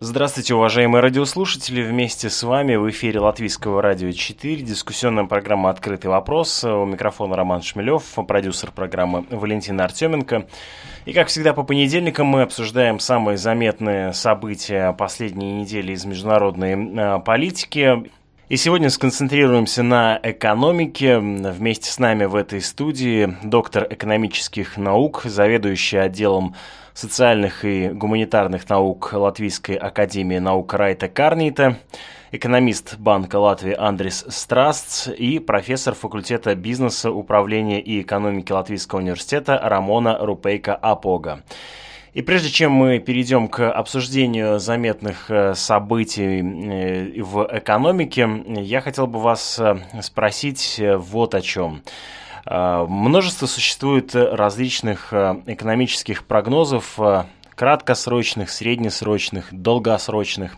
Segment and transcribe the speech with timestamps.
[0.00, 1.82] Здравствуйте, уважаемые радиослушатели.
[1.82, 6.62] Вместе с вами в эфире Латвийского радио 4, дискуссионная программа «Открытый вопрос».
[6.62, 10.46] У микрофона Роман Шмелев, продюсер программы Валентина Артеменко.
[11.04, 17.18] И, как всегда, по понедельникам мы обсуждаем самые заметные события последней недели из международной э,
[17.18, 18.08] политики.
[18.48, 21.18] И сегодня сконцентрируемся на экономике.
[21.18, 26.54] Вместе с нами в этой студии доктор экономических наук, заведующий отделом
[26.98, 31.78] социальных и гуманитарных наук Латвийской академии наук Райта Карнита,
[32.32, 40.18] экономист Банка Латвии Андрис Страстс и профессор факультета бизнеса, управления и экономики Латвийского университета Рамона
[40.18, 41.44] Рупейка Апога.
[42.14, 49.06] И прежде чем мы перейдем к обсуждению заметных э, событий э, в экономике, я хотел
[49.06, 51.82] бы вас э, спросить вот о чем.
[52.46, 57.24] Э, множество существует различных э, экономических прогнозов, э,
[57.54, 60.56] краткосрочных, среднесрочных, долгосрочных,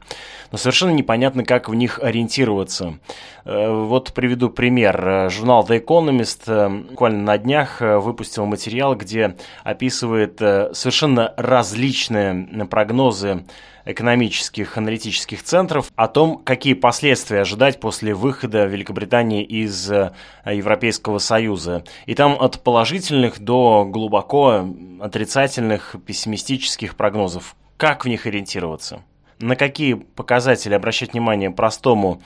[0.53, 2.99] но совершенно непонятно, как в них ориентироваться.
[3.47, 5.31] Вот приведу пример.
[5.31, 13.45] Журнал The Economist буквально на днях выпустил материал, где описывает совершенно различные прогнозы
[13.85, 20.13] экономических аналитических центров о том, какие последствия ожидать после выхода Великобритании из э,
[20.45, 21.85] Европейского Союза.
[22.07, 24.67] И там от положительных до глубоко
[25.01, 27.57] отрицательных, пессимистических прогнозов.
[27.77, 29.03] Как в них ориентироваться?
[29.39, 32.21] На какие показатели обращать внимание простому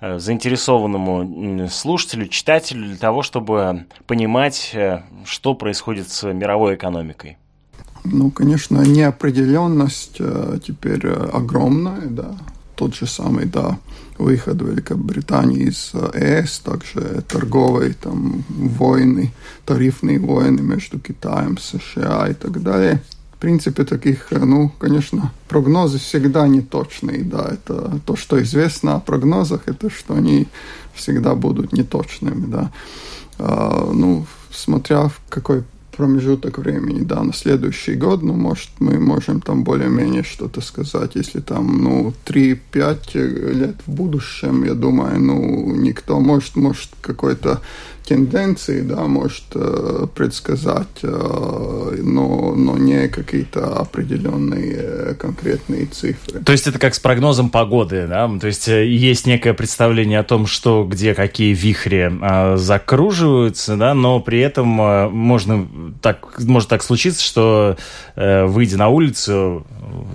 [0.00, 7.38] э, заинтересованному слушателю, читателю для того, чтобы понимать, э, что происходит с мировой экономикой?
[8.04, 12.36] Ну, конечно, неопределенность э, теперь э, огромная, да.
[12.74, 13.78] Тот же самый, да,
[14.18, 19.32] выход Великобритании из э, ЕС, также торговые там войны,
[19.64, 23.02] тарифные войны между Китаем, США и так далее.
[23.32, 29.62] В принципе, таких, ну, конечно, прогнозы всегда неточные, да, это то, что известно о прогнозах,
[29.66, 30.48] это что они
[30.94, 32.72] всегда будут неточными, да.
[33.38, 35.62] А, ну, смотря в какой
[35.98, 41.40] промежуток времени, да, на следующий год, ну, может, мы можем там более-менее что-то сказать, если
[41.40, 47.60] там, ну, 3-5 лет в будущем, я думаю, ну, никто, может, может, какой-то
[48.08, 56.40] тенденции, да, может э, предсказать, э, но, но не какие-то определенные э, конкретные цифры.
[56.40, 58.30] То есть это как с прогнозом погоды, да?
[58.40, 64.20] То есть есть некое представление о том, что где какие вихри э, закруживаются, да, но
[64.20, 65.68] при этом можно
[66.00, 67.76] так, может так случиться, что
[68.16, 69.66] выйдя на улицу,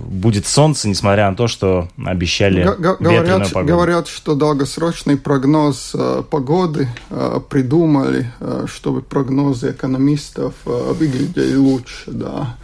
[0.06, 3.72] будет солнце, несмотря на то, что обещали Г- говорят, погоду.
[3.74, 12.10] Говорят, что долгосрочный прогноз э, погоды э, придумали, э, чтобы прогнозы экономистов э, выглядели лучше,
[12.10, 12.56] да.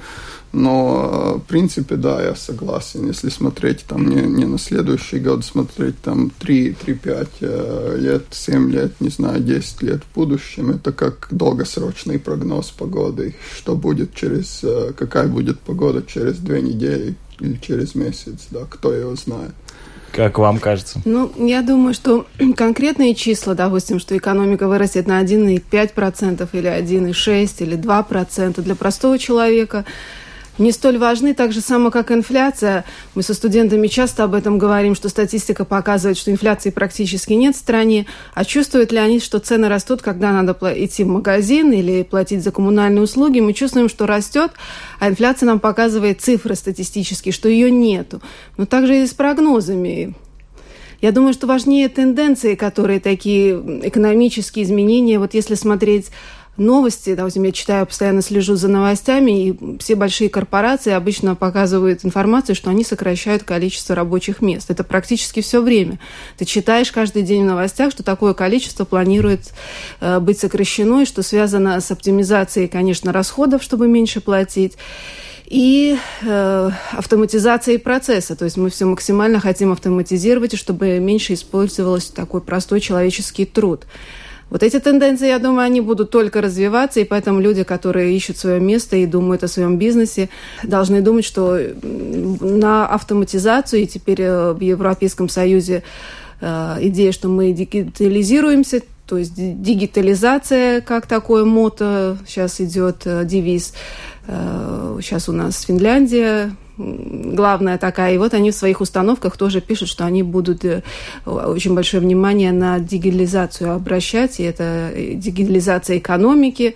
[0.53, 3.07] Но, э, в принципе, да, я согласен.
[3.07, 9.01] Если смотреть там не, не на следующий год, смотреть там 3-5 э, лет, 7 лет,
[9.01, 13.37] не знаю, 10 лет в будущем, это как долгосрочный прогноз погоды.
[13.57, 18.93] Что будет через, э, какая будет погода через две недели или через месяц, да, кто
[18.93, 19.53] его знает.
[20.13, 21.01] Как вам кажется?
[21.05, 27.79] Ну, я думаю, что конкретные числа, допустим, что экономика вырастет на 1,5% или 1,6% или
[27.79, 29.85] 2% для простого человека–
[30.61, 32.85] не столь важны, так же само, как инфляция.
[33.15, 37.59] Мы со студентами часто об этом говорим, что статистика показывает, что инфляции практически нет в
[37.59, 42.45] стране, а чувствуют ли они, что цены растут, когда надо идти в магазин или платить
[42.45, 43.41] за коммунальные услуги.
[43.41, 44.53] Мы чувствуем, что растет,
[45.01, 48.21] а инфляция нам показывает цифры статистические, что ее нету.
[48.57, 50.15] Но также и с прогнозами.
[51.01, 55.19] Я думаю, что важнее тенденции, которые такие экономические изменения.
[55.19, 56.11] Вот если смотреть
[56.61, 62.55] новости, допустим, я читаю, постоянно слежу за новостями, и все большие корпорации обычно показывают информацию,
[62.55, 64.71] что они сокращают количество рабочих мест.
[64.71, 65.99] Это практически все время.
[66.37, 69.53] Ты читаешь каждый день в новостях, что такое количество планирует
[70.01, 74.77] э, быть сокращено, и что связано с оптимизацией, конечно, расходов, чтобы меньше платить
[75.51, 78.37] и э, автоматизацией процесса.
[78.37, 83.85] То есть мы все максимально хотим автоматизировать, чтобы меньше использовался такой простой человеческий труд.
[84.51, 88.61] Вот эти тенденции, я думаю, они будут только развиваться, и поэтому люди, которые ищут свое
[88.61, 90.29] место и думают о своем бизнесе,
[90.65, 95.85] должны думать, что на автоматизацию, и теперь э, в Европейском Союзе
[96.41, 103.73] э, идея, что мы дигитализируемся, то есть дигитализация как такое мото сейчас идет э, девиз.
[105.01, 108.15] Сейчас у нас Финляндия главная такая.
[108.15, 110.83] И вот они в своих установках тоже пишут, что они будут э,
[111.27, 116.75] очень большое внимание на дигитализацию обращать, и это э, дигитализация экономики,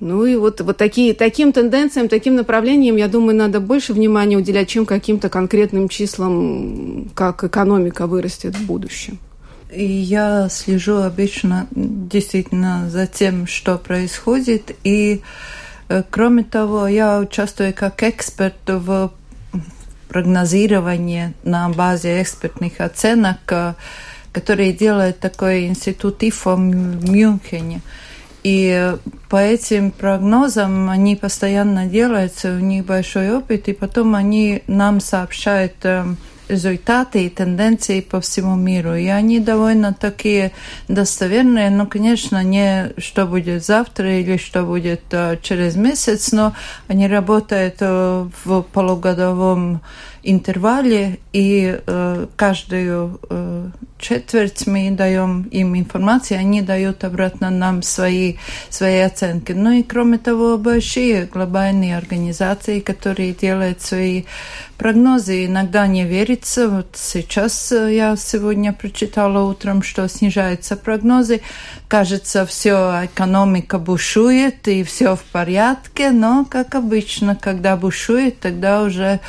[0.00, 4.68] Ну и вот, вот такие, таким тенденциям, таким направлениям, я думаю, надо больше внимания уделять,
[4.68, 9.18] чем каким-то конкретным числам, как экономика вырастет в будущем.
[9.72, 14.76] Я слежу обычно действительно за тем, что происходит.
[14.82, 15.22] И
[15.88, 19.12] э, кроме того, я участвую как эксперт в
[20.12, 23.72] прогнозировании на базе экспертных оценок, э,
[24.32, 27.80] которые делает такой институт ИФО в Мюнхене.
[28.42, 28.94] И
[29.30, 35.76] по этим прогнозам они постоянно делаются, у них большой опыт, и потом они нам сообщают
[35.84, 36.04] э,
[36.52, 38.94] результаты и тенденции по всему миру.
[38.94, 40.52] И они довольно такие
[40.88, 46.52] достоверные, но, конечно, не что будет завтра или что будет uh, через месяц, но
[46.88, 49.80] они работают uh, в полугодовом
[50.22, 53.70] интервале, и uh, каждую uh,
[54.02, 58.36] четверть мы даем им информацию, они дают обратно нам свои,
[58.68, 59.52] свои оценки.
[59.52, 64.24] Ну и кроме того, большие глобальные организации, которые делают свои
[64.76, 66.68] прогнозы, иногда не верится.
[66.68, 71.40] Вот сейчас э, я сегодня прочитала утром, что снижаются прогнозы.
[71.86, 79.20] Кажется, все экономика бушует и все в порядке, но, как обычно, когда бушует, тогда уже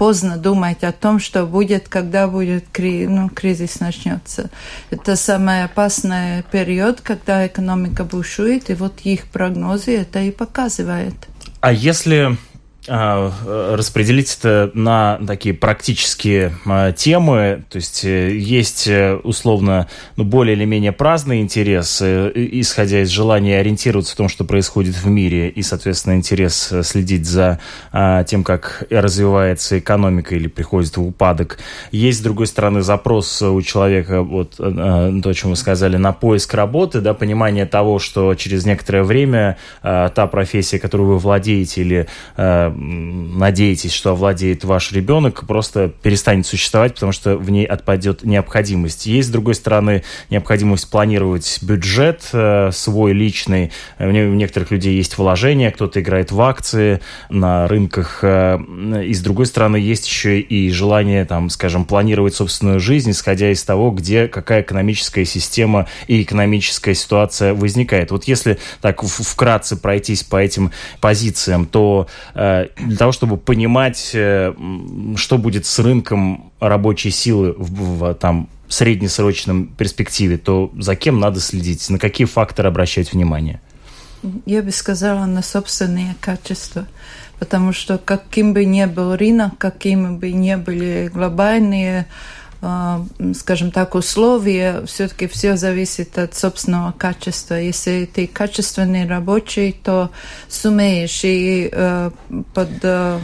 [0.00, 4.48] поздно думать о том, что будет, когда будет кри ну, кризис начнется.
[4.88, 11.12] Это самый опасный период, когда экономика бушует, и вот их прогнозы это и показывает.
[11.60, 12.38] А если
[12.86, 19.86] распределить это на такие практические а, темы, то есть э, есть э, условно
[20.16, 24.94] ну, более или менее праздный интерес, э, исходя из желания ориентироваться в том, что происходит
[24.94, 27.60] в мире, и, соответственно, интерес следить за
[27.92, 31.58] а, тем, как развивается экономика или приходит в упадок.
[31.92, 36.54] Есть, с другой стороны, запрос у человека, вот то, о чем вы сказали, на поиск
[36.54, 42.08] работы, да, понимание того, что через некоторое время та профессия, которую вы владеете или
[42.76, 49.06] надеетесь, что овладеет ваш ребенок, просто перестанет существовать, потому что в ней отпадет необходимость.
[49.06, 53.72] Есть, с другой стороны, необходимость планировать бюджет э, свой личный.
[53.98, 58.20] У некоторых людей есть вложения, кто-то играет в акции на рынках.
[58.22, 58.58] Э,
[59.04, 63.62] и, с другой стороны, есть еще и желание, там, скажем, планировать собственную жизнь, исходя из
[63.64, 68.10] того, где какая экономическая система и экономическая ситуация возникает.
[68.10, 70.70] Вот если так вкратце пройтись по этим
[71.00, 74.54] позициям, то э, для того, чтобы понимать, э,
[75.16, 81.40] что будет с рынком рабочей силы в, в там, среднесрочном перспективе, то за кем надо
[81.40, 83.60] следить, на какие факторы обращать внимание?
[84.46, 86.86] Я бы сказала на собственные качества,
[87.38, 92.06] потому что каким бы ни был рынок, какими бы ни были глобальные
[92.60, 97.54] скажем так, условия, все-таки все зависит от собственного качества.
[97.54, 100.10] Если ты качественный рабочий, то
[100.48, 102.10] сумеешь и э,
[102.52, 103.18] под э,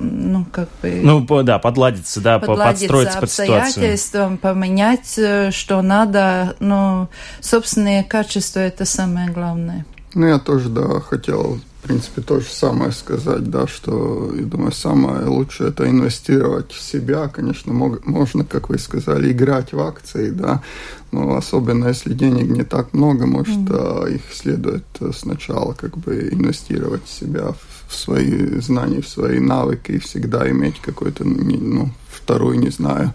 [0.00, 1.00] ну, как бы...
[1.02, 4.38] Ну, да, подладиться, да, подладиться подстроиться под ситуацию.
[4.38, 7.08] поменять, э, что надо, но
[7.40, 9.84] собственные качества– это самое главное.
[10.14, 14.70] Ну, я тоже, да, хотел в принципе, то же самое сказать, да, что, я думаю,
[14.70, 17.26] самое лучшее это инвестировать в себя.
[17.28, 20.62] Конечно, мог, можно, как вы сказали, играть в акции, да,
[21.10, 24.14] но особенно если денег не так много, может, mm-hmm.
[24.14, 24.84] их следует
[25.16, 27.54] сначала как бы инвестировать в себя,
[27.88, 33.14] в свои знания, в свои навыки и всегда иметь какой-то, ну, второй, не знаю,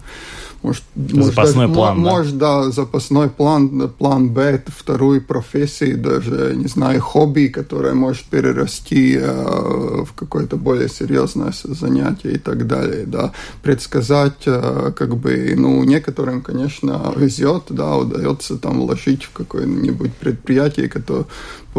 [0.66, 2.10] может, запасной может, план, да?
[2.10, 9.16] Может, да, запасной план, план Б, вторую профессию, даже, не знаю, хобби, которое может перерасти
[9.16, 13.32] э, в какое-то более серьезное занятие и так далее, да.
[13.62, 20.88] Предсказать, э, как бы, ну, некоторым, конечно, везет, да, удается там вложить в какое-нибудь предприятие,
[20.88, 21.26] которое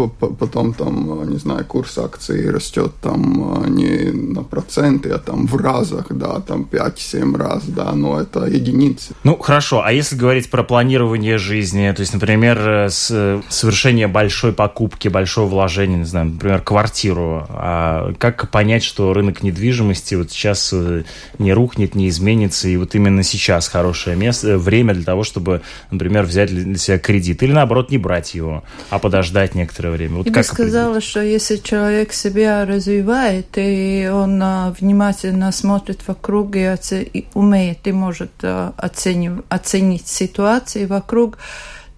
[0.05, 5.55] потом там, не знаю, курс акций растет там э, не на проценты, а там в
[5.57, 9.15] разах, да, там 5-7 раз, да, но это единицы.
[9.23, 14.53] Ну, хорошо, а если говорить про планирование жизни, то есть, например, э, с, совершение большой
[14.53, 20.71] покупки, большого вложения, не знаю, например, квартиру, а как понять, что рынок недвижимости вот сейчас
[20.73, 21.03] э,
[21.39, 25.61] не рухнет, не изменится, и вот именно сейчас хорошее место, время для того, чтобы,
[25.91, 30.17] например, взять для себя кредит, или наоборот, не брать его, а подождать некоторое некоторое время.
[30.17, 36.07] Вот Я как бы сказала, что если человек себя развивает, и он а, внимательно смотрит
[36.07, 37.03] вокруг и, оце...
[37.03, 39.43] и умеет и может а, оценив...
[39.49, 41.37] оценить ситуации вокруг,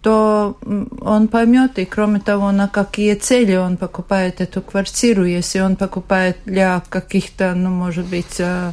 [0.02, 0.58] то
[1.02, 6.38] он поймет, и кроме того, на какие цели он покупает эту квартиру, если он покупает
[6.46, 8.72] для каких-то, ну, может быть, а,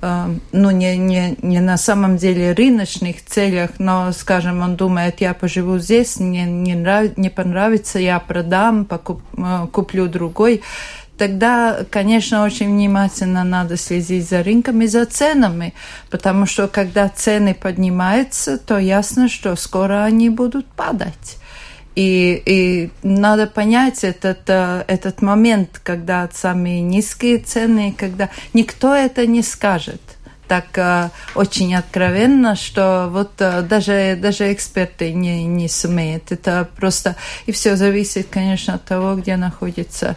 [0.00, 5.78] ну, не, не, не на самом деле рыночных целях, но, скажем, он думает, я поживу
[5.78, 9.20] здесь, мне не, нрав, не понравится, я продам, покуп,
[9.72, 10.62] куплю другой,
[11.16, 15.74] тогда, конечно, очень внимательно надо следить за рынками, за ценами,
[16.10, 21.37] потому что когда цены поднимаются, то ясно, что скоро они будут падать.
[21.98, 29.26] И, и надо понять этот, э, этот момент, когда самые низкие цены, когда никто это
[29.26, 30.00] не скажет
[30.46, 36.30] так э, очень откровенно, что вот э, даже, даже эксперты не, не сумеют.
[36.30, 37.16] Это просто...
[37.46, 40.14] И все зависит, конечно, от того, где находится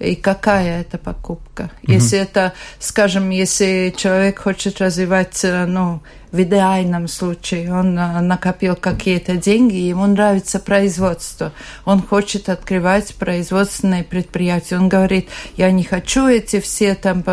[0.00, 1.64] и какая это покупка.
[1.64, 1.92] Mm-hmm.
[1.92, 6.00] Если это, скажем, если человек хочет развивать, э, ну,
[6.32, 11.52] в идеальном случае он э, накопил какие-то деньги, ему нравится производство,
[11.84, 14.76] он хочет открывать производственные предприятия.
[14.76, 17.24] Он говорит, я не хочу эти все там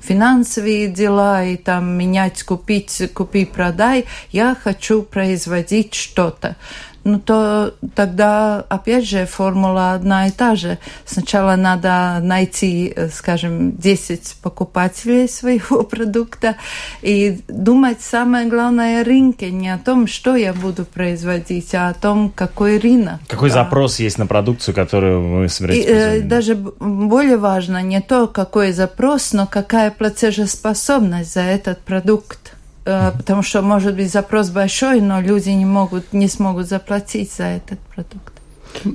[0.00, 6.56] финансовые дела и там менять, купить, купи, продай, я хочу производить что-то
[7.04, 10.78] ну то тогда, опять же, формула одна и та же.
[11.06, 16.56] Сначала надо найти, э, скажем, 10 покупателей своего продукта
[17.02, 22.30] и думать самое главное рынке, не о том, что я буду производить, а о том,
[22.34, 23.20] какой рынок.
[23.28, 23.54] Какой да.
[23.54, 28.72] запрос есть на продукцию, которую вы собираетесь и, э, Даже более важно не то, какой
[28.72, 32.54] запрос, но какая платежеспособность за этот продукт.
[32.84, 37.44] Э, потому что может быть запрос большой, но люди не могут, не смогут заплатить за
[37.44, 38.32] этот продукт.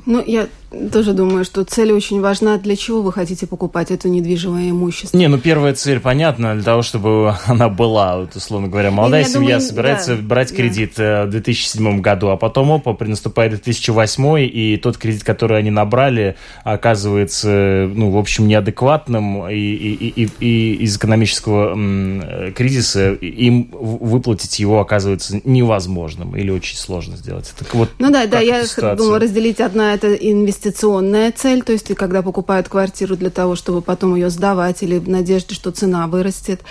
[0.05, 0.47] Ну, я
[0.91, 2.57] тоже думаю, что цель очень важна.
[2.57, 5.17] Для чего вы хотите покупать это недвижимое имущество?
[5.17, 8.91] Не, ну первая цель понятна, для того, чтобы она была, вот, условно говоря.
[8.91, 11.25] Молодая я семья думаю, собирается да, брать кредит да.
[11.25, 17.89] в 2007 году, а потом, опа, принаступает 2008, и тот кредит, который они набрали, оказывается,
[17.93, 24.79] ну, в общем, неадекватным, и, и, и, и из экономического м, кризиса им выплатить его
[24.79, 27.53] оказывается невозможным или очень сложно сделать.
[27.57, 28.63] Так вот, ну да, да, я
[28.95, 33.81] думаю разделить одна это инвестиция инвестиционная цель, то есть когда покупают квартиру для того, чтобы
[33.81, 36.61] потом ее сдавать или в надежде, что цена вырастет.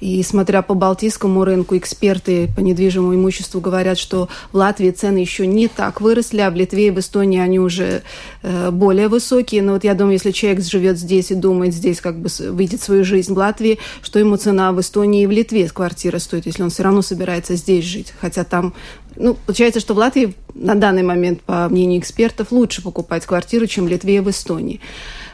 [0.00, 5.46] И смотря по балтийскому рынку, эксперты по недвижимому имуществу говорят, что в Латвии цены еще
[5.46, 8.02] не так выросли, а в Литве и в Эстонии они уже
[8.42, 9.62] э, более высокие.
[9.62, 13.04] Но вот я думаю, если человек живет здесь и думает здесь как бы видит свою
[13.04, 16.70] жизнь в Латвии, что ему цена в Эстонии и в Литве квартира стоит, если он
[16.70, 18.12] все равно собирается здесь жить.
[18.20, 18.74] Хотя там
[19.16, 23.86] ну, получается, что в Латвии на данный момент, по мнению экспертов, лучше покупать квартиру, чем
[23.86, 24.80] в Литве и в Эстонии.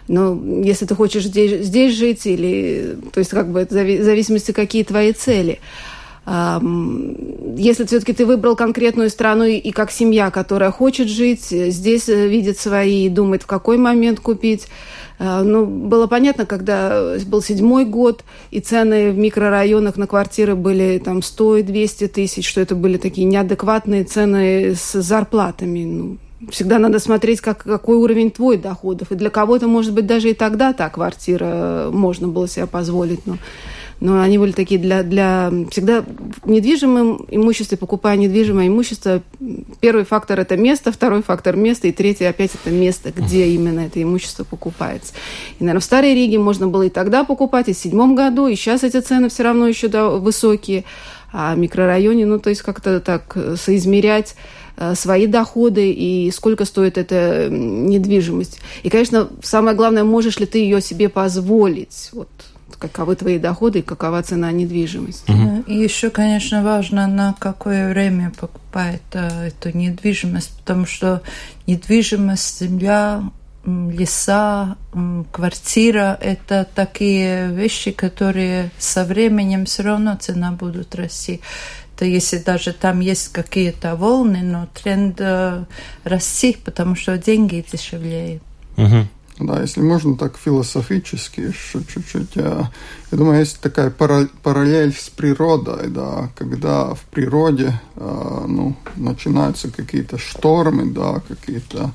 [0.09, 4.83] Но если ты хочешь здесь, здесь жить, или, то есть как бы в зависимости, какие
[4.83, 5.61] твои цели.
[6.25, 12.59] Если все-таки ты выбрал конкретную страну и как семья, которая хочет жить, здесь э, видит
[12.59, 14.69] свои и думает, в какой момент купить,
[15.19, 21.03] а, ну, было понятно, когда был седьмой год, и цены в микрорайонах на квартиры были
[21.05, 25.85] там 100 и 200 тысяч, что это были такие неадекватные цены с зарплатами.
[25.85, 26.19] Ну,
[26.51, 29.13] всегда надо смотреть, как, какой уровень твой доходов.
[29.13, 33.27] И для кого-то, может быть, даже и тогда та квартира можно было себе позволить.
[33.27, 33.39] Но
[34.03, 35.53] но они были такие для, для...
[35.71, 36.05] Всегда
[36.43, 39.23] в недвижимом имуществе, покупая недвижимое имущество,
[39.81, 44.03] первый фактор– это место, второй фактор– место, и третий опять– это место, где именно это
[44.03, 45.15] имущество покупается.
[45.61, 48.57] И, наверное, в Старой Риге можно было и тогда покупать, и в седьмом году, и
[48.57, 50.83] сейчас эти цены все равно еще да, высокие.
[51.33, 54.35] А в микрорайоне, ну, то есть как-то так соизмерять
[54.77, 58.59] э, свои доходы и сколько стоит эта недвижимость.
[58.83, 62.11] И, конечно, самое главное, можешь ли ты ее себе позволить.
[62.13, 62.29] Вот
[62.77, 65.31] каковы твои доходы и какова цена недвижимости.
[65.31, 65.65] Угу.
[65.67, 71.23] И еще, конечно, важно, на какое время покупает а, эту недвижимость, потому что
[71.67, 73.23] недвижимость, земля,
[73.65, 74.77] леса,
[75.31, 81.41] квартира– это такие вещи, которые со временем все равно цена будут расти.
[81.97, 85.65] То если даже там есть какие-то волны, но тренд э,
[86.03, 88.43] расти, потому что деньги дешевлеют.
[88.77, 89.07] Угу.
[89.39, 92.37] Да, если можно так философически чуть-чуть.
[92.37, 92.71] Я,
[93.11, 100.19] я думаю, есть такая параллель с природой, да, когда в природе э, ну, начинаются какие-то
[100.19, 101.93] штормы, да, какие-то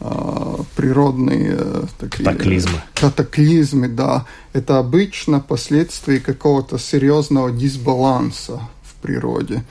[0.00, 2.80] э, природные э, такие катаклизмы.
[2.94, 4.24] катаклизмы, да.
[4.52, 9.64] Это обычно последствия какого-то серьезного дисбаланса в природе.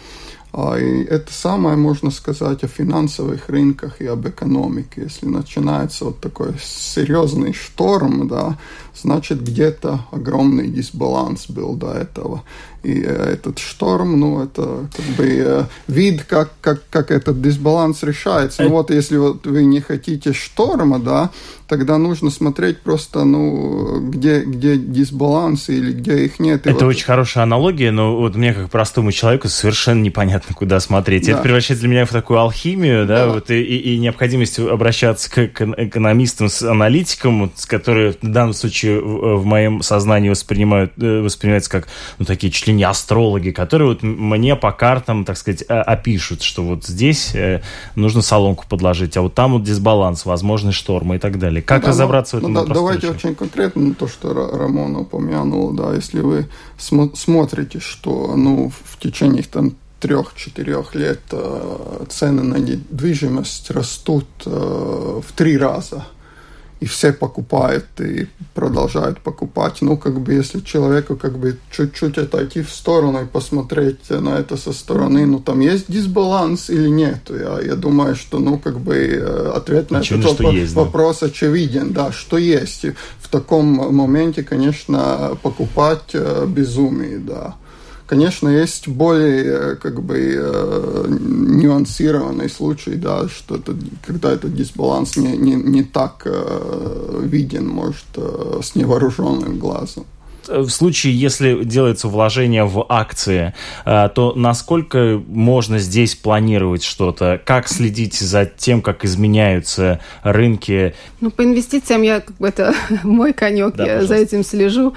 [0.59, 5.03] А, и это самое можно сказать о финансовых рынках и об экономике.
[5.03, 8.57] Если начинается вот такой серьезный шторм, да,
[8.95, 12.43] значит где-то огромный дисбаланс был до этого.
[12.83, 18.03] И э, этот шторм, ну, это как бы э, вид, как, как, как этот дисбаланс
[18.03, 18.63] решается.
[18.63, 21.31] Ну вот, если вот вы не хотите шторма, да,
[21.67, 26.65] тогда нужно смотреть просто, ну, где, где дисбалансы или где их нет.
[26.65, 26.91] И это вот...
[26.91, 31.25] очень хорошая аналогия, но вот мне, как простому человеку, совершенно непонятно, куда смотреть.
[31.25, 31.33] Да.
[31.33, 33.33] Это превращается для меня в такую алхимию, да, да.
[33.33, 39.01] вот и, и, и необходимость обращаться к экономистам, с аналитикам, с которые в данном случае
[39.01, 44.03] в, в моем сознании воспринимают, э, воспринимаются как, ну, такие ли не астрологи, которые вот
[44.03, 47.61] мне по картам, так сказать, опишут, что вот здесь э,
[47.95, 51.61] нужно соломку подложить, а вот там вот дисбаланс, возможны штормы и так далее.
[51.61, 52.53] Как ну, разобраться да, в этом?
[52.53, 56.47] Ну, да, давайте очень конкретно то, что Рамон упомянул, да, если вы
[56.77, 65.21] см смотрите, что, ну, в течение там трех-четырех лет э, цены на недвижимость растут э,
[65.25, 66.05] в три раза–
[66.79, 69.81] и все покупают и продолжают покупать.
[69.81, 74.57] Ну, как бы, если человеку как бы чуть-чуть отойти в сторону и посмотреть на это
[74.57, 77.29] со стороны, ну, там есть дисбаланс или нет?
[77.29, 80.81] Я, я думаю, что, ну, как бы, э, ответ на Очевидно, этот вопрос, есть, да?
[80.81, 82.85] вопрос очевиден, да, что есть.
[82.85, 87.55] И в таком моменте, конечно, покупать э, безумие, да.
[88.07, 95.17] Конечно, есть более э, как бы э, нюансированный случай, да, что это, когда этот дисбаланс
[95.17, 100.05] не, не, не так э, виден, может, с невооруженным глазом
[100.47, 103.53] в случае, если делается вложение в акции,
[103.85, 107.41] э, то насколько можно здесь планировать что-то?
[107.43, 110.93] Как следить за тем, как изменяются рынки?
[111.21, 112.73] Ну, по инвестициям я, как бы, это
[113.03, 114.15] мой конек, да, я пожалуйста.
[114.15, 114.93] за этим слежу.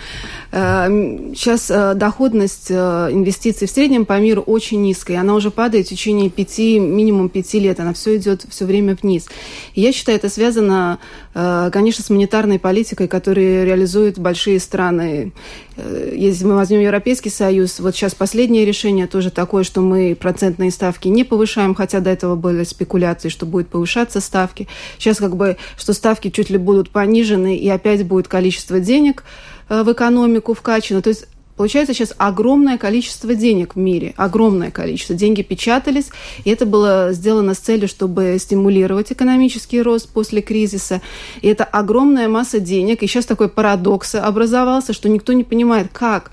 [0.51, 5.21] Сейчас э, э, доходность инвестиций в среднем по миру очень низкая.
[5.21, 7.81] Она уже падает в течение пяти, минимум пяти лет.
[7.81, 9.29] Она все идет все время вниз.
[9.75, 10.99] И я считаю, это связано,
[11.35, 15.31] конечно, с монетарной политикой, которую реализуют большие страны Э,
[16.13, 21.09] если мы возьмем Европейский Союз, вот сейчас последнее решение тоже такое, что мы процентные ставки
[21.09, 24.69] не повышаем, хотя до этого были спекуляции, что будет повышаться ставки.
[24.99, 29.25] Сейчас как бы, что ставки чуть ли будут понижены, и опять будет количество денег
[29.69, 31.03] э, в экономику вкачано.
[31.03, 31.27] То есть
[31.61, 35.15] Получается сейчас огромное количество денег в мире, огромное количество.
[35.15, 36.09] Деньги печатались,
[36.45, 41.03] и это было сделано с целью, чтобы стимулировать экономический рост после кризиса.
[41.43, 43.03] И это огромная масса денег.
[43.03, 46.31] И сейчас такой парадокс образовался, что никто не понимает, как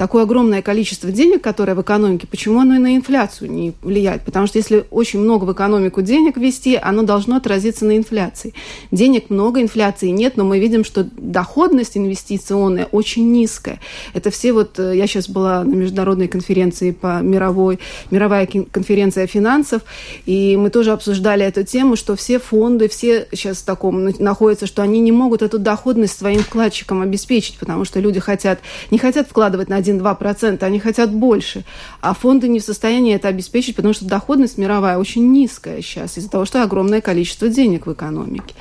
[0.00, 4.22] такое огромное количество денег, которое в экономике, почему оно и на инфляцию не влияет?
[4.22, 8.54] Потому что если очень много в экономику денег ввести, оно должно отразиться на инфляции.
[8.90, 13.78] Денег много, инфляции нет, но мы видим, что доходность инвестиционная очень низкая.
[14.14, 17.78] Это все вот, э, я сейчас была на международной конференции по мировой,
[18.10, 19.82] мировая конференция финансов,
[20.24, 24.80] и мы тоже обсуждали эту тему, что все фонды, все сейчас в таком находятся, что
[24.80, 28.60] они не могут эту доходность своим вкладчикам обеспечить, потому что люди хотят,
[28.90, 31.64] не хотят вкладывать на 1-2%, они хотят больше.
[32.00, 36.30] А фонды не в состоянии это обеспечить, потому что доходность мировая очень низкая сейчас из-за
[36.30, 38.54] того, что огромное количество денег в экономике.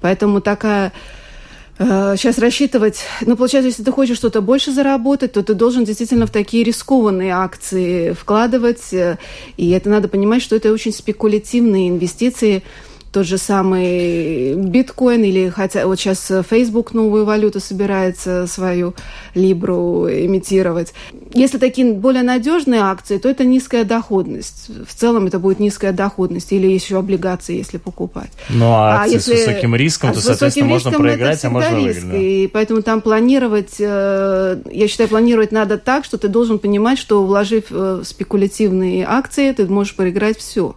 [0.00, 0.92] Поэтому такая
[1.78, 6.26] сейчас э, рассчитывать, ну, получается, если ты хочешь что-то больше заработать, то ты должен действительно
[6.26, 9.16] в такие рискованные акции вкладывать, э,
[9.56, 12.64] и это надо понимать, что это очень спекулятивные инвестиции,
[13.18, 18.94] тот же самый биткоин или хотя вот сейчас Facebook новую валюту собирается свою
[19.34, 20.94] либру имитировать.
[21.34, 24.70] Если такие более надежные акции, то это низкая доходность.
[24.86, 28.30] В целом это будет низкая доходность или еще облигации, если покупать.
[28.50, 32.02] Ну а, а если, с высоким риском, а то, соответственно, можно проиграть, а можно риск,
[32.02, 32.10] выиграть.
[32.12, 32.18] Да.
[32.18, 37.24] И поэтому там планировать, э, я считаю, планировать надо так, что ты должен понимать, что
[37.24, 40.76] вложив в спекулятивные акции, ты можешь проиграть все.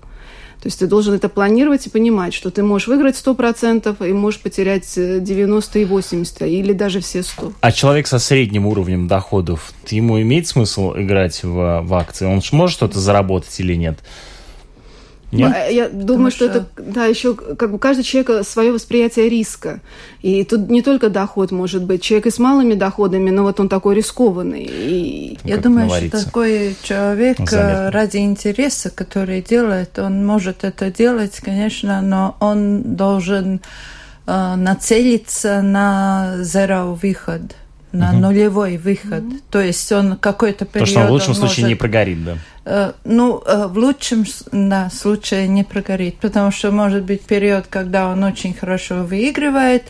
[0.62, 4.40] То есть ты должен это планировать и понимать, что ты можешь выиграть 100% и можешь
[4.40, 7.54] потерять 90 э, и 80, или даже все 100.
[7.62, 12.28] А человек со средним уровнем доходов, ему имеет смысл играть в, в акции?
[12.28, 13.98] Он может что-то заработать или нет?
[15.32, 15.54] Нет?
[15.56, 19.30] А, я думаю, Потому что, что это, да, еще как бы каждый человек свое восприятие
[19.30, 19.80] риска.
[20.22, 22.02] И тут не только доход может быть.
[22.02, 24.64] Человек и с малыми доходами, но вот он такой рискованный.
[24.64, 25.40] И...
[25.44, 27.92] Я думаю, что такой человек э, Заметно.
[27.92, 33.62] ради интереса, который делает, он может это делать, конечно, но он должен
[34.28, 37.56] э, нацелиться на zero выход
[37.92, 38.20] на угу.
[38.20, 39.24] нулевой выход.
[39.24, 39.36] Угу.
[39.50, 40.88] То есть он какой-то период...
[40.88, 41.70] То, что он в лучшем случае может...
[41.70, 42.38] не прогорит, да?
[42.64, 48.08] Э, ну, э, в лучшем да, случае не прогорит, потому что может быть период, когда
[48.08, 49.86] он очень хорошо выигрывает,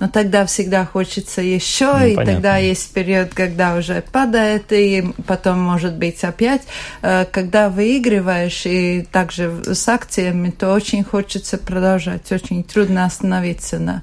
[0.00, 2.32] но тогда всегда хочется еще, ну, и понятно.
[2.34, 6.62] тогда есть период, когда уже падает, и потом может быть опять.
[7.00, 13.78] Э, когда выигрываешь, и также с акциями, то очень хочется продолжать, очень трудно остановиться.
[13.78, 14.02] На.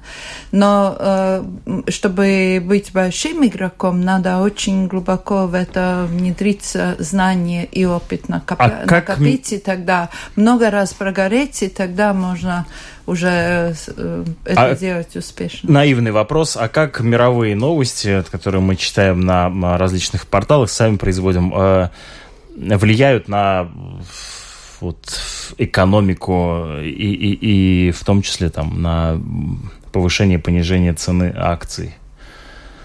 [0.50, 1.44] Но
[1.88, 8.60] чтобы быть большим игроком, надо очень глубоко в это внедриться знания и опыт опыт накоп...
[8.60, 12.66] а накопить, и тогда много раз прогореть, и тогда можно
[13.06, 15.70] уже э, это а делать успешно.
[15.70, 16.56] Наивный вопрос.
[16.56, 21.88] А как мировые новости, которые мы читаем на различных порталах, сами производим, э,
[22.56, 23.68] влияют на
[24.80, 24.98] вот,
[25.58, 29.20] экономику и, и, и в том числе там, на
[29.92, 31.94] повышение понижение цены акций?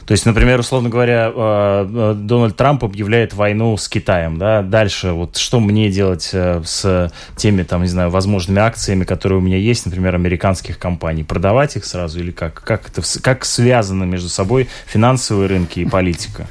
[0.09, 5.11] То есть, например, условно говоря, э, э, Дональд Трамп объявляет войну с Китаем, да, дальше
[5.11, 9.57] вот что мне делать э, с теми, там, не знаю, возможными акциями, которые у меня
[9.57, 12.55] есть, например, американских компаний, продавать их сразу или как?
[12.63, 16.47] Как это, как связаны между собой финансовые рынки и политика?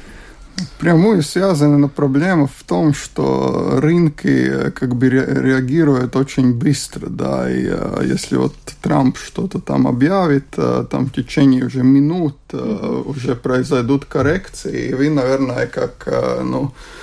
[0.79, 7.63] Прямую связаны на проблему в том, что рынки как бы реагируют очень быстро, да, и
[8.05, 14.93] если вот Трамп что-то там объявит, там в течение уже минут уже произойдут коррекции, и
[14.93, 16.07] вы, наверное, как,
[16.43, 16.98] ну, Э,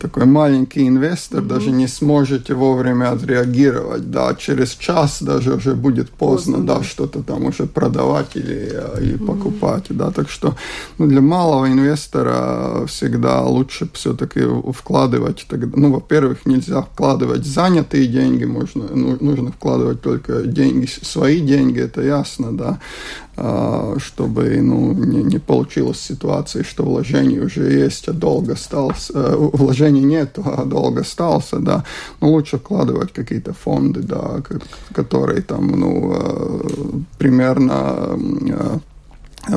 [0.00, 1.46] такой маленький инвестор mm-hmm.
[1.46, 6.84] даже не сможете вовремя отреагировать, да, через час даже уже будет поздно, поздно да, да,
[6.84, 9.26] что-то там уже продавать или, э, или mm-hmm.
[9.26, 10.56] покупать, да, так что
[10.98, 14.40] ну, для малого инвестора всегда лучше все-таки
[14.72, 21.40] вкладывать, тогда, ну, во-первых, нельзя вкладывать занятые деньги, можно, ну, нужно вкладывать только деньги, свои
[21.40, 22.78] деньги, это ясно, да,
[23.98, 30.02] чтобы ну, не, не получилась ситуация, что вложений уже есть, а долг остался, э, вложений
[30.02, 31.84] нет, а долг остался, да,
[32.20, 34.42] но лучше вкладывать какие-то фонды, да,
[34.94, 36.60] которые там, ну, э,
[37.18, 38.78] примерно э,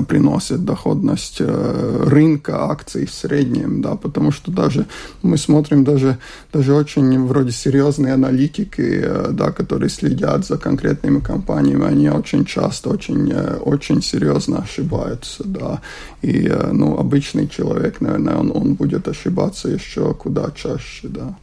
[0.08, 4.86] приносит доходность э, рынка акций в среднем, да, потому что даже
[5.21, 6.17] мы смотрим даже,
[6.52, 12.89] даже очень вроде серьезные аналитики, э, да, которые следят за конкретными компаниями, они очень часто
[12.89, 15.82] очень, э, очень серьезно ошибаются, да,
[16.24, 21.36] и, ну, обычный человек, наверное, он, он будет ошибаться еще куда чаще, да.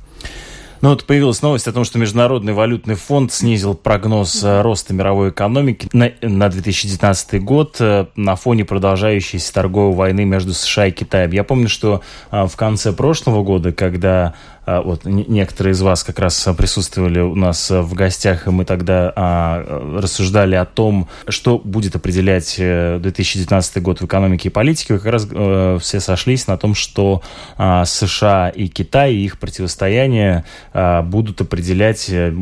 [0.83, 5.31] Ну вот появилась новость о том, что Международный валютный фонд снизил прогноз э, роста мировой
[5.31, 11.31] экономики на, на 2019 год э, на фоне продолжающейся торговой войны между США и Китаем.
[11.31, 14.35] Я помню, что э, в конце прошлого года, когда
[14.66, 19.98] вот некоторые из вас как раз присутствовали у нас в гостях, и мы тогда а,
[20.01, 24.94] рассуждали о том, что будет определять 2019 э, год в экономике и политике.
[24.94, 27.22] Вы как раз э, все сошлись на том, что
[27.57, 32.33] а, США и Китай и их противостояние будут определять э,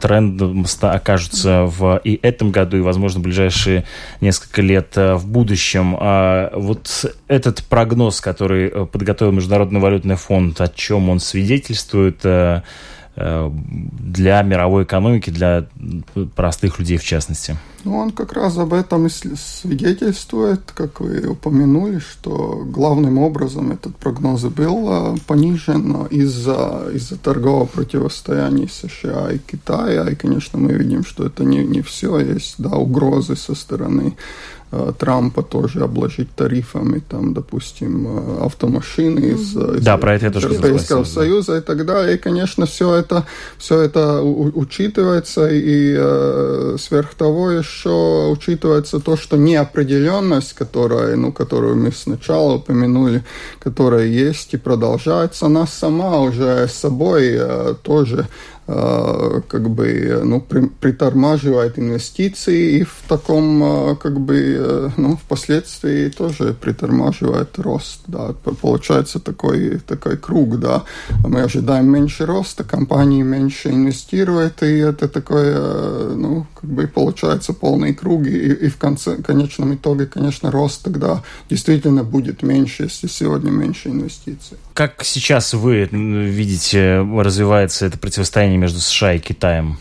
[0.00, 0.40] тренд,
[0.82, 3.84] окажутся в и этом году, и, возможно, ближайшие
[4.20, 5.96] несколько лет в будущем.
[6.52, 12.62] Вот этот прогноз, который подготовил Международный валютный фонд, о чем он свидетельствует, свидетельствует э,
[13.16, 15.66] э, для мировой экономики, для
[16.34, 17.56] простых людей в частности.
[17.84, 23.96] Ну, он как раз об этом и свидетельствует, как вы упомянули, что главным образом этот
[23.96, 30.08] прогноз был э, понижен из-за из торгового противостояния США и Китая.
[30.10, 34.16] И, конечно, мы видим, что это не, не все, есть да, угрозы со стороны
[34.98, 40.46] Трампа тоже обложить тарифами, там, допустим, э, автомашины из, из да, про это я тоже
[40.48, 42.14] Европейского Союза и так далее.
[42.14, 43.26] И, конечно, все это,
[43.58, 51.76] все это учитывается, и э, сверх того еще учитывается то, что неопределенность, которая, ну, которую
[51.76, 53.24] мы сначала упомянули,
[53.58, 58.28] которая есть и продолжается, она сама уже собой э, тоже
[58.59, 58.59] Э,
[59.48, 66.08] как бы, ну, при, притормаживает инвестиции и в таком, э, как бы, э, ну, впоследствии
[66.08, 70.82] тоже притормаживает рост, да, получается такой, такой круг, да,
[71.24, 75.54] мы ожидаем меньше роста, компании меньше инвестируют, и это такой,
[76.16, 81.22] ну, как бы получается полный круг, и, и в конце, конечном итоге, конечно, рост тогда
[81.48, 84.58] действительно будет меньше, если сегодня меньше инвестиций.
[84.74, 89.78] Как сейчас вы видите, развивается это противостояние между США и Китаем?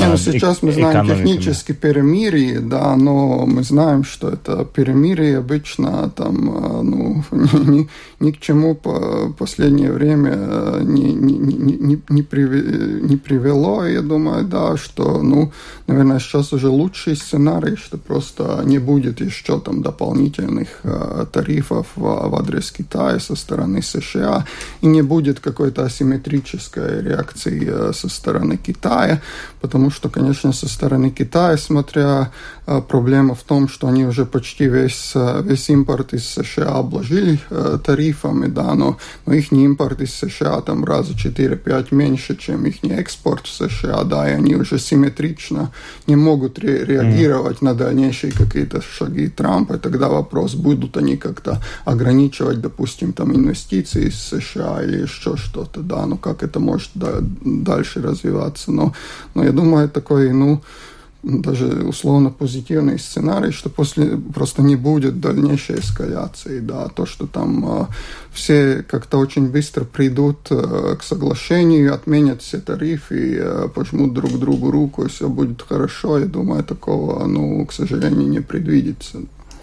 [0.00, 6.10] Не, ну, сейчас мы знаем технически перемирие, да, но мы знаем, что это перемирие обычно
[6.10, 7.88] там, а, ну, ни,
[8.20, 14.02] ни к чему по последнее время а, не, не, не, не, привело, не привело, я
[14.02, 15.52] думаю, да, что, ну,
[15.86, 22.02] наверное, сейчас уже лучший сценарий, что просто не будет еще там дополнительных э, тарифов в,
[22.02, 24.46] в адрес Китая со стороны США,
[24.80, 29.20] и не будет какой-то асимметрической реакции э, со стороны Китая,
[29.60, 32.30] потому что, конечно, со стороны Китая, смотря
[32.78, 37.78] проблема в том, что они уже почти весь, э, весь импорт из США обложили э,
[37.84, 43.46] тарифами, да, но, но их импорт из США там раза 4-5 меньше, чем их экспорт
[43.46, 45.72] в США, да, и они уже симметрично
[46.06, 47.64] не могут ре реагировать mm.
[47.64, 54.08] на дальнейшие какие-то шаги Трампа, и тогда вопрос, будут они как-то ограничивать, допустим, там инвестиции
[54.08, 58.92] из США или еще что-то, да, ну как это может да, дальше развиваться, но,
[59.34, 60.62] но я думаю, такой, ну,
[61.22, 67.82] даже условно позитивный сценарий, что после просто не будет дальнейшей эскаляции, да, то, что там
[67.82, 67.86] э,
[68.32, 74.70] все как-то очень быстро придут э, к соглашению, отменят все тарифы, э, пожмут друг другу
[74.70, 79.18] руку, и все будет хорошо, я думаю, такого, ну, к сожалению, не предвидится.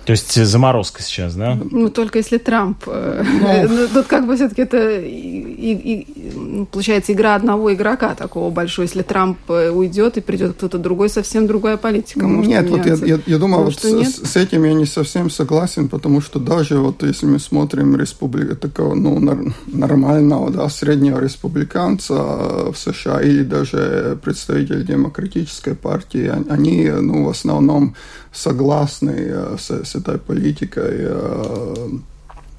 [0.07, 1.59] То есть заморозка сейчас, да?
[1.69, 2.77] Ну, только если Трамп.
[2.87, 3.25] Э,
[3.67, 8.49] ну, ну, тут как бы все-таки это и, и, ну, получается игра одного игрока такого
[8.49, 8.85] большой.
[8.85, 12.93] Если Трамп э, уйдет и придет кто-то другой, совсем другая политика может Нет, вот я,
[12.93, 17.03] я, я думаю, вот с, с этим я не совсем согласен, потому что даже вот
[17.03, 19.19] если мы смотрим республика такого ну,
[19.67, 27.93] нормального, да, среднего республиканца в США или даже представитель демократической партии, они ну, в основном
[28.37, 31.87] согласны э, с, с этой политикой э,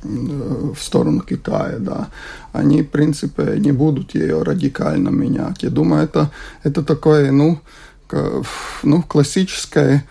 [0.03, 2.09] в сторону Китая, да,
[2.53, 5.63] они, в принципе, не будут ее радикально менять.
[5.63, 6.31] Я думаю, это,
[6.63, 7.59] это такое, ну,
[8.85, 10.05] ну, классическое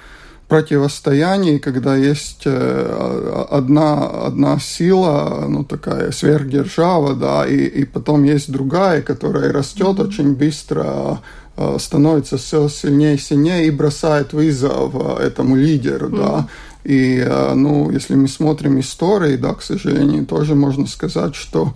[0.50, 8.52] противостояние, когда есть э, одна, одна сила, ну, такая сверхдержава, да, и, и потом есть
[8.52, 11.47] другая, которая растет очень быстро, Э,
[11.80, 16.18] становится все сильнее и сильнее и бросает вызов э, этому лидеру, mm-hmm.
[16.18, 16.48] да.
[16.84, 21.74] И, э, ну, если мы смотрим истории, да, к сожалению, тоже можно сказать, что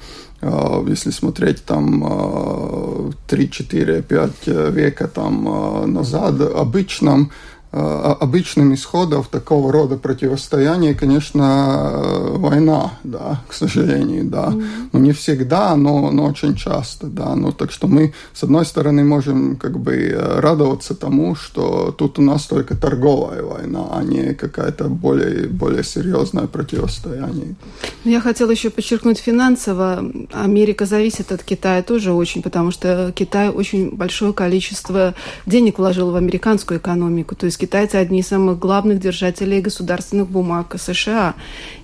[0.88, 9.96] если смотреть там 3, 4, 5 века там назад, обычном Э, обычным исходом такого рода
[9.96, 14.48] противостояния, конечно, э, война, да, к сожалению, да.
[14.48, 14.90] Mm-hmm.
[14.92, 17.34] Ну, не всегда, но, но очень часто, да.
[17.36, 22.22] Ну, так что мы, с одной стороны, можем как бы радоваться тому, что тут у
[22.22, 27.56] нас только торговая война, а не какая-то более, более серьезное противостояние.
[28.04, 30.04] Я хотела еще подчеркнуть финансово.
[30.34, 35.14] Америка зависит от Китая тоже очень, потому что Китай очень большое количество
[35.46, 37.36] денег вложил в американскую экономику.
[37.36, 41.36] То есть китайцы одни из самых главных держателей государственных бумаг США.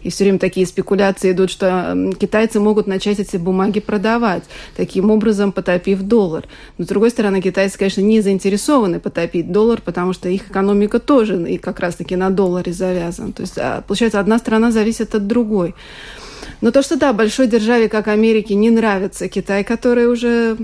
[0.02, 4.44] И все время такие спекуляции идут, что китайцы могут начать эти бумаги продавать,
[4.76, 6.46] таким образом потопив доллар.
[6.80, 11.48] Но, с другой стороны, китайцы, конечно, не заинтересованы потопить доллар, потому что их экономика тоже
[11.48, 13.32] и как раз-таки на долларе завязана.
[13.32, 15.76] То есть, а, получается, одна страна зависит от другой.
[16.62, 20.58] Но то, что да, большой державе, как Америке, не нравится Китай, который уже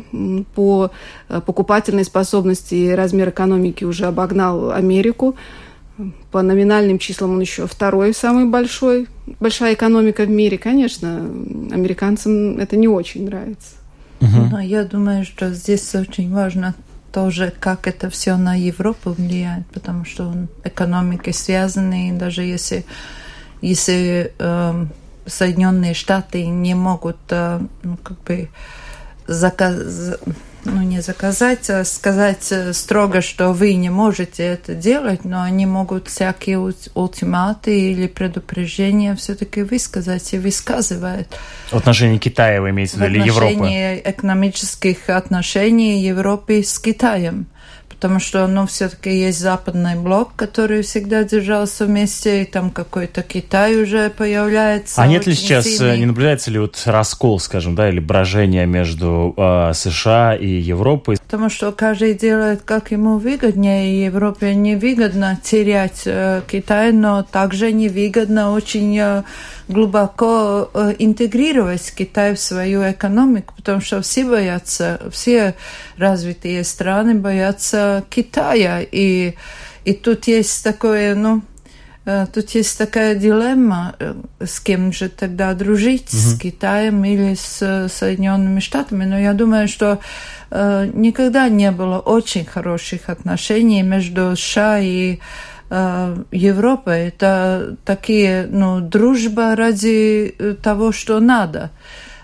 [0.55, 0.91] по
[1.29, 5.35] э, покупательной способности и размер экономики уже обогнал Америку.
[6.31, 9.07] По номинальным числам он еще второй самый большой,
[9.39, 10.57] большая экономика в мире.
[10.57, 11.17] Конечно,
[11.71, 13.75] американцам это не очень нравится.
[14.19, 16.75] Но я думаю, что здесь очень важно
[17.11, 22.85] тоже, как это все на Европу влияет, потому что экономики связаны, и даже если,
[23.61, 24.85] если э,
[25.25, 28.49] Соединенные Штаты не могут, э, ну, как бы,
[29.27, 30.17] заказ,
[30.65, 35.65] ну, не заказать, а сказать э, строго, что вы не можете это делать, но они
[35.65, 41.27] могут всякие ультиматы или предупреждения все-таки высказать и высказывают.
[41.69, 43.53] В отношении Китая вы имеете в виду или Европы?
[43.53, 47.47] В отношении экономических отношений Европы с Китаем
[48.03, 53.81] потому что, ну, все-таки есть западный блок, который всегда держался вместе, и там какой-то Китай
[53.81, 55.01] уже появляется.
[55.01, 55.99] А нет ли сейчас, э, сильный.
[55.99, 61.15] не наблюдается ли вот раскол, скажем, да, или брожение между э, США и Европой?
[61.15, 67.71] Потому что каждый делает, как ему выгоднее, и Европе невыгодно терять э, Китай, но также
[67.71, 69.23] невыгодно очень э,
[69.67, 75.55] глубоко э, интегрировать Китай в свою экономику, потому что все боятся, все
[75.97, 78.81] развитые страны боятся Китая.
[78.81, 79.35] И,
[79.85, 81.41] и тут есть такое, ну,
[82.33, 83.95] Тут есть такая дилемма,
[84.41, 86.17] с кем же тогда дружить, угу.
[86.17, 89.05] с Китаем или с Соединенными Штатами.
[89.05, 89.99] Но я думаю, что
[90.51, 95.19] никогда не было очень хороших отношений между США и
[96.31, 97.07] Европой.
[97.07, 101.71] Это такие, ну, дружба ради того, что надо.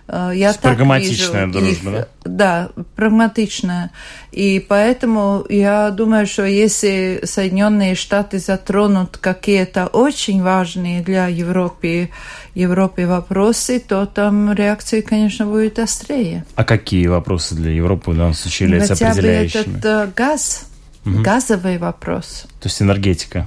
[0.10, 2.08] Э, я так прагматичная вижу дружба, их, да?
[2.26, 3.92] Да, прагматичная.
[4.32, 12.10] И поэтому я думаю, что если Соединенные Штаты затронут какие-то очень важные для Европы,
[12.56, 16.44] Европы вопросы, то там реакция, конечно, будет острее.
[16.56, 19.74] А какие вопросы для Европы в данном случае являются Хотя определяющими?
[19.74, 20.69] бы этот газ,
[21.06, 21.22] угу.
[21.22, 22.46] газовый вопрос.
[22.60, 23.46] То есть энергетика?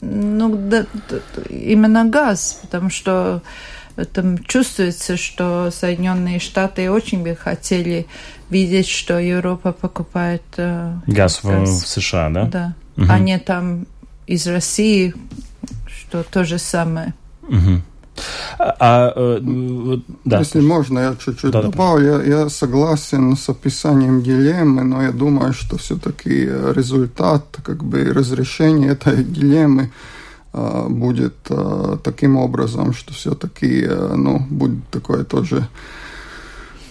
[0.00, 0.86] Ну, да,
[1.50, 3.42] именно газ, потому что
[4.12, 8.06] там чувствуется, что Соединенные Штаты очень бы хотели
[8.48, 11.68] видеть, что Европа покупает э, газ, газ.
[11.68, 12.44] В, в США, да?
[12.44, 12.74] Да.
[12.96, 13.06] Угу.
[13.10, 13.86] А не там
[14.26, 15.14] из России,
[15.86, 17.14] что то же самое.
[17.42, 17.82] Угу.
[18.58, 20.38] А, а, э, да.
[20.38, 22.22] Если можно, я чуть-чуть да, добавлю.
[22.22, 28.92] Я, я согласен с описанием дилеммы, но я думаю, что все-таки результат, как бы разрешение
[28.92, 29.90] этой дилеммы
[30.52, 35.68] а, будет а, таким образом, что все-таки э, ну, будет такое тоже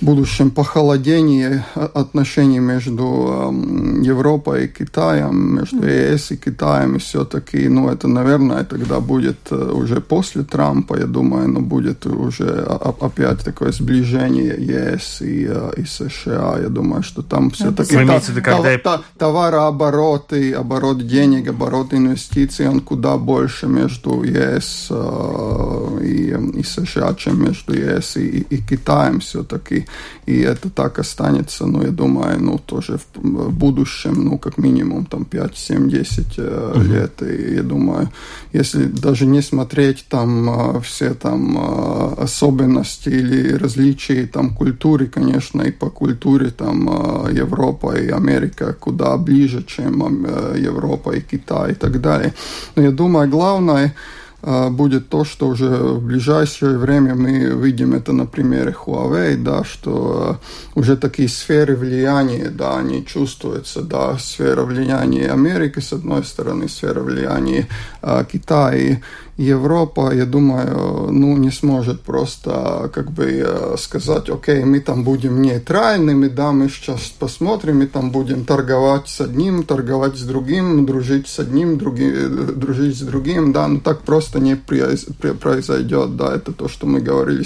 [0.02, 3.54] будущем похолодении отношений между
[4.02, 9.72] Европой и Китаем, между ЕС и Китаем, и все-таки, ну, это, наверное, тогда будет э,
[9.74, 12.64] уже после Трампа, я думаю, но будет уже
[13.02, 16.60] опять такое сближение ЕС и, э, и США.
[16.62, 18.78] Я думаю, что там все-таки та, когда...
[18.78, 26.64] та, товарооборот и оборот денег, оборот инвестиций, он куда больше между ЕС э, и, и
[26.64, 29.86] США, чем между ЕС и, и Китаем все-таки
[30.26, 35.26] и это так останется, ну, я думаю, ну, тоже в будущем, ну, как минимум, там,
[35.26, 36.84] 5, 7, 10 uh-huh.
[36.84, 38.10] лет, и я думаю,
[38.54, 45.62] если даже не смотреть там э, все там э, особенности или различия там культуры, конечно,
[45.62, 46.88] и по культуре там
[47.32, 50.26] Европа и Америка куда ближе, чем
[50.56, 52.34] Европа и Китай и так далее.
[52.76, 53.94] Но я думаю, главное,
[54.42, 60.40] будет то, что уже в ближайшее время мы видим это на примере Huawei, да, что
[60.40, 66.70] а, уже такие сферы влияния, да, они чувствуются, да, сфера влияния Америки с одной стороны,
[66.70, 67.68] сфера влияния
[68.02, 69.00] э, Китая
[69.40, 76.28] Европа, я думаю, ну, не сможет просто как бы сказать, окей, мы там будем нейтральными,
[76.28, 81.40] да, мы сейчас посмотрим, мы там будем торговать с одним, торговать с другим, дружить с
[81.40, 82.12] одним, други,
[82.56, 87.44] дружить с другим, да, но так просто не произойдет, да, это то, что мы говорили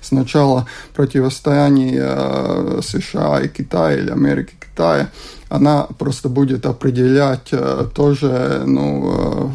[0.00, 5.10] сначала, противостояние э, США и Китая или Америки и Китая,
[5.50, 7.50] она просто будет определять
[7.94, 9.52] тоже, ну,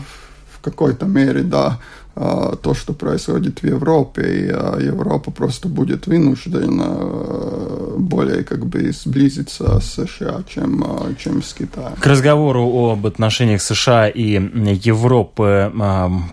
[0.70, 1.80] какой-то мере, да,
[2.18, 8.92] то, что происходит в Европе, и а, Европа просто будет вынуждена а, более как бы
[8.92, 10.84] сблизиться с США, чем,
[11.20, 11.96] чем с Китаем.
[12.00, 15.72] К разговору об отношениях США и Европы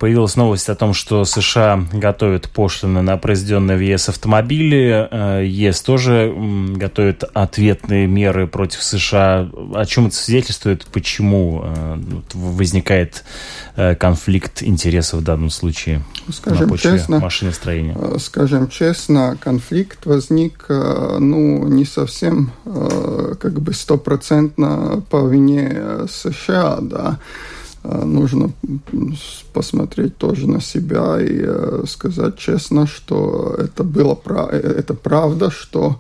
[0.00, 5.44] появилась новость о том, что США готовят пошлины на произведенные в ЕС автомобили.
[5.44, 6.32] ЕС тоже
[6.76, 9.48] готовит ответные меры против США.
[9.74, 10.86] О чем это свидетельствует?
[10.86, 11.64] Почему
[12.32, 13.24] возникает
[13.98, 15.73] конфликт интересов в данном случае?
[15.74, 17.96] Случае скажем на честно, машиностроения?
[17.98, 26.06] Э, скажем честно, конфликт возник э, ну, не совсем э, как бы стопроцентно по вине
[26.10, 27.18] США, да.
[27.82, 28.50] Нужно
[29.52, 34.18] посмотреть тоже на себя и сказать честно, что это было
[34.50, 35.98] это правда, что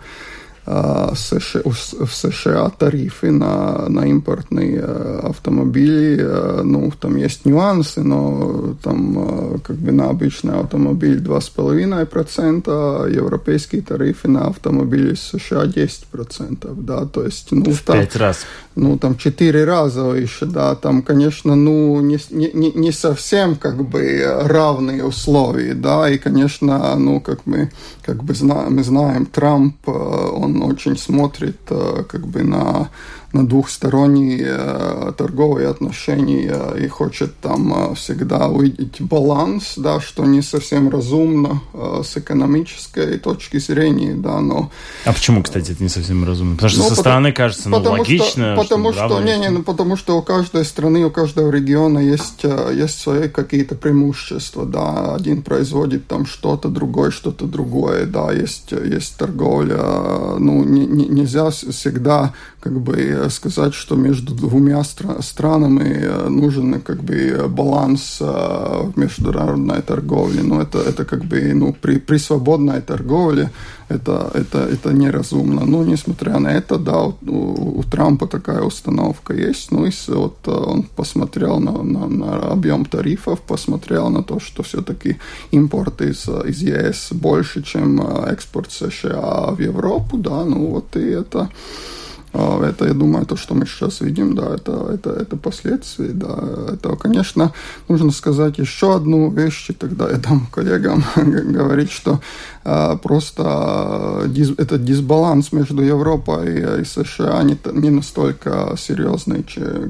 [0.66, 6.22] в США тарифы на, на импортные автомобили,
[6.62, 14.28] ну, там есть нюансы, но там как бы на обычный автомобиль 2,5%, а европейские тарифы
[14.28, 18.46] на автомобили США 10%, да, то есть, ну, в там, 5 раз.
[18.74, 24.22] Ну, там 4 раза еще, да, там, конечно, ну, не, не, не совсем как бы
[24.44, 27.70] равные условия, да, и, конечно, ну, как мы,
[28.02, 32.90] как бы зна мы знаем, Трамп, он он очень смотрит э, как бы на
[33.34, 40.40] на двухсторонние э, торговые отношения и хочет там э, всегда увидеть баланс, да, что не
[40.40, 44.70] совсем разумно э, с экономической точки зрения, да, но...
[45.04, 46.54] А почему, кстати, это не совсем разумно?
[46.54, 48.54] Потому что ну, со потому, стороны кажется, ну, потому логично.
[48.54, 51.98] Что, потому что, что не, не, ну, потому что у каждой страны, у каждого региона
[51.98, 58.70] есть, есть свои какие-то преимущества, да, один производит там что-то, другой что-то другое, да, есть,
[58.70, 59.82] есть торговля,
[60.38, 67.02] ну, не, не, нельзя всегда как бы сказать, что между двумя стра- странами нужен как
[67.02, 70.42] бы баланс в международной торговле.
[70.42, 73.50] Но это, это как бы ну, при, при свободной торговле
[73.88, 75.64] это, это, это неразумно.
[75.66, 77.14] Но несмотря на это, да, у,
[77.78, 79.72] у Трампа такая установка есть.
[79.72, 85.16] Ну и вот он посмотрел на, на, на объем тарифов, посмотрел на то, что все-таки
[85.52, 91.50] импорт из, из ЕС больше, чем экспорт США в Европу, да, ну вот и это
[92.34, 96.36] это, я думаю, то, что мы сейчас видим, да, это, это, это последствия, да.
[96.72, 97.52] Это, конечно,
[97.88, 102.20] нужно сказать еще одну вещь, и тогда я дам коллегам говорить, что
[102.64, 109.44] а, просто дис, этот дисбаланс между Европой и США не, не настолько серьезный,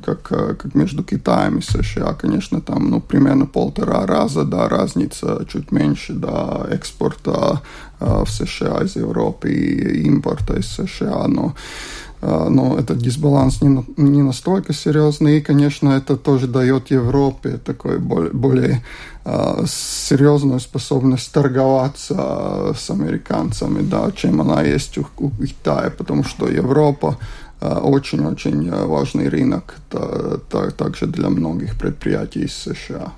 [0.05, 2.13] как, как между Китаем и США.
[2.15, 7.63] Конечно, там, ну, примерно полтора раза, да, разница чуть меньше, да, экспорта
[8.01, 13.85] а, в США из Европы и импорта из США, но а, но этот дисбаланс не,
[13.97, 18.85] не настолько серьезный, и, конечно, это тоже дает Европе такой более, более
[19.25, 26.49] uh, серьезную способность торговаться с американцами, да, чем она есть у, у Китая, потому что
[26.49, 27.19] Европа
[27.61, 33.13] очень-очень важный рынок та, та, также для многих предприятий из США.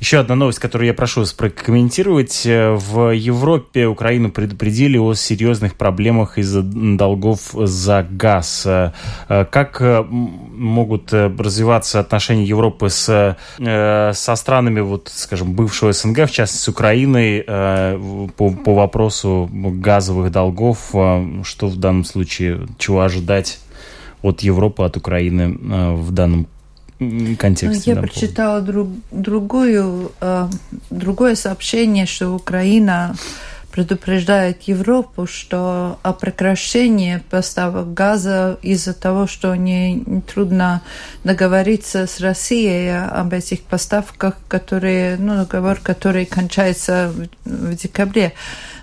[0.00, 2.42] Еще одна новость, которую я прошу вас прокомментировать.
[2.44, 8.66] В Европе Украину предупредили о серьезных проблемах из-за долгов за газ.
[9.28, 16.68] Как могут развиваться отношения Европы с, со странами, вот, скажем, бывшего СНГ, в частности, с
[16.68, 20.94] Украиной, по, по вопросу газовых долгов?
[21.44, 23.58] Что в данном случае, чего ожидать
[24.22, 25.58] от Европы, от Украины
[25.96, 26.46] в данном
[27.38, 27.90] контексте.
[27.90, 30.48] Я прочитала друг, другую, э,
[30.90, 33.14] другое сообщение, что Украина
[33.74, 40.80] предупреждает Европу, что о прекращении поставок газа из-за того, что не трудно
[41.24, 47.12] договориться с Россией об этих поставках, которые, ну, договор, который кончается
[47.44, 48.34] в, в декабре.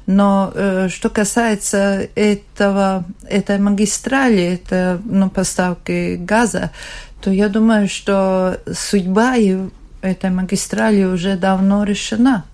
[0.06, 6.72] Но э, что касается этого, этой магистрали, это ну, поставки газа,
[7.22, 9.36] то я думаю, что судьба
[10.02, 12.46] этой магистрали уже давно решена.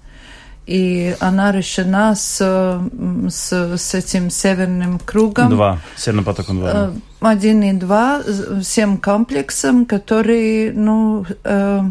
[0.66, 2.38] И она решена с,
[3.30, 5.50] с, с этим северным кругом.
[5.50, 5.80] Два.
[5.96, 6.72] Северным потоком два.
[6.74, 6.92] Э,
[7.22, 8.22] один и два,
[8.62, 11.82] всем комплексом, который, ну, э,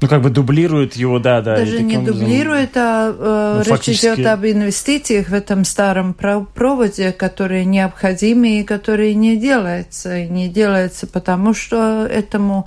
[0.00, 1.56] ну, как бы дублирует его, да, да.
[1.56, 4.06] Даже не дублирует, а э, ну, речь фактически...
[4.06, 10.18] идет об инвестициях в этом старом проводе, которые необходимы и которые не делаются.
[10.18, 12.66] И не делаются потому, что этому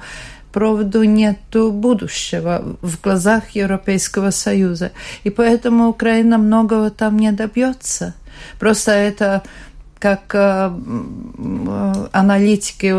[0.51, 4.91] проводу нет будущего в глазах Европейского Союза.
[5.23, 8.15] И поэтому Украина многого там не добьется.
[8.59, 9.43] Просто это
[9.99, 12.93] как э, аналитики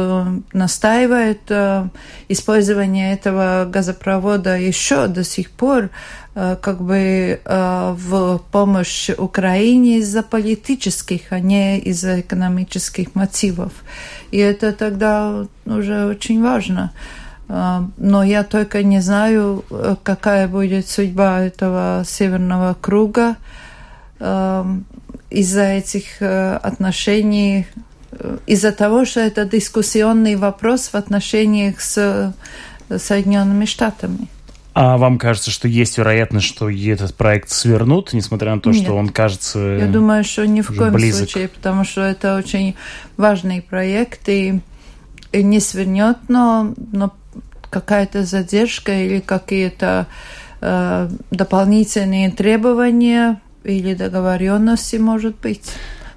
[0.52, 1.88] настаивают, э,
[2.28, 5.90] использование этого газопровода еще до сих пор
[6.34, 13.72] э, как бы в помощь Украине из-за политических, а не из-за экономических мотивов.
[14.30, 16.92] И это тогда уже очень важно.
[17.48, 19.64] Но я только не знаю,
[20.02, 23.36] какая будет судьба этого северного круга
[25.30, 27.66] из-за этих э, отношений,
[28.12, 32.34] э, из-за того, что это дискуссионный вопрос в отношениях с
[32.88, 34.28] э, Соединенными Штатами.
[34.78, 38.82] А вам кажется, что есть вероятность, что этот проект свернут, несмотря на то, Нет.
[38.82, 41.30] что он кажется Я думаю, что ни в коем близок.
[41.30, 42.74] случае, потому что это очень
[43.16, 44.60] важный проект и,
[45.32, 47.14] и не свернет, но, но
[47.70, 50.08] какая-то задержка или какие-то
[50.60, 55.62] э, дополнительные требования или договоренности, может быть.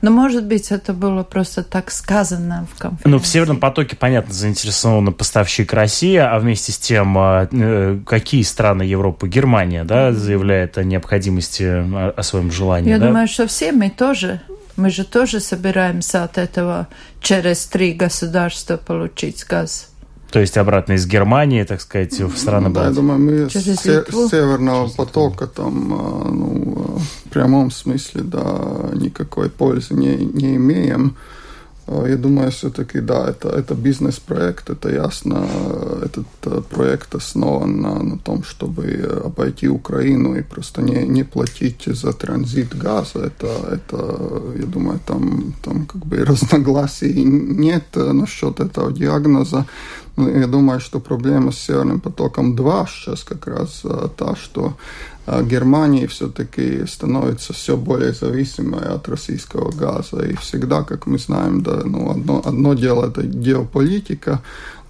[0.02, 3.10] Но, может быть, это было просто так сказано в конференции.
[3.10, 8.44] Ну, в Северном потоке, понятно, заинтересована поставщик Россия, а вместе с тем, а, э, какие
[8.44, 9.28] страны Европы?
[9.28, 13.08] Германия, да, заявляет о необходимости, о своем желании, Я да?
[13.08, 14.40] думаю, что все мы тоже.
[14.78, 16.88] Мы же тоже собираемся от этого
[17.20, 19.89] через три государства получить газ.
[20.32, 23.82] То есть обратно из Германии, так сказать, в страны Да, я думаю, мы с, с
[23.82, 31.18] Северного Через потока там, а, ну, в прямом смысле, да, никакой пользы не, не имеем.
[31.92, 35.48] А, я думаю, все-таки, да, это, это бизнес-проект, это ясно.
[36.04, 41.86] Этот э, проект основан на, на том, чтобы обойти Украину и просто не, не платить
[41.88, 43.20] за транзит газа.
[43.20, 49.66] Это, это, я думаю, там, там как бы разногласий нет насчет этого диагноза.
[50.18, 53.84] Я думаю, что проблема с Северным потоком 2 сейчас как раз
[54.18, 54.74] та, что
[55.44, 60.26] Германия все-таки становится все более зависимой от российского газа.
[60.26, 64.42] И всегда, как мы знаем, да, ну, одно, одно дело это геополитика,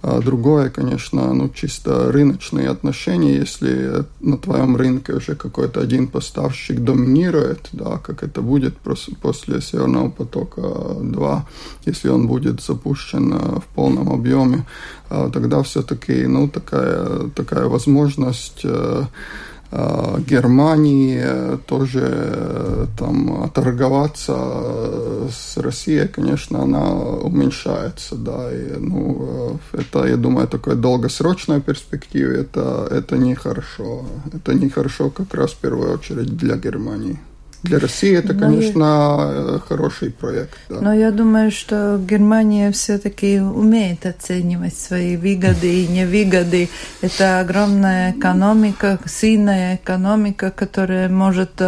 [0.02, 6.80] а другое, конечно, ну, чисто рыночные отношения, если на твоем рынке уже какой-то один поставщик
[6.80, 11.42] доминирует, да, как это будет после Северного потока-2,
[11.84, 14.64] если он будет запущен в полном объеме,
[15.10, 25.28] а тогда все-таки ну, такая, такая возможность э, Э, Германии э, тоже э, там торговаться
[25.30, 32.88] с Россией, конечно, она уменьшается, да, и, ну, это, я думаю, такой долгосрочной перспективе, это,
[32.90, 37.18] это нехорошо, это нехорошо как раз в первую очередь для Германии.
[37.62, 39.58] Для России это, Но конечно, я...
[39.58, 40.56] хороший проект.
[40.68, 40.80] Да.
[40.80, 46.70] Но я думаю, что Германия все-таки умеет оценивать свои выгоды и невыгоды.
[47.02, 51.60] Это огромная экономика, сильная экономика, которая может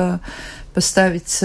[0.72, 1.44] поставить...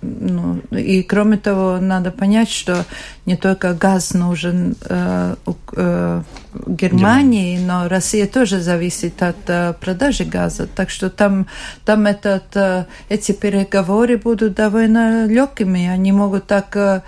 [0.00, 2.84] Ну, и кроме того, надо понять, что
[3.26, 5.34] не только газ нужен э,
[5.76, 6.22] э,
[6.66, 10.68] Германии, но Россия тоже зависит от э, продажи газа.
[10.72, 11.48] Так что там,
[11.84, 15.88] там этот, э, эти переговоры будут довольно легкими.
[15.88, 17.02] Они могут так э,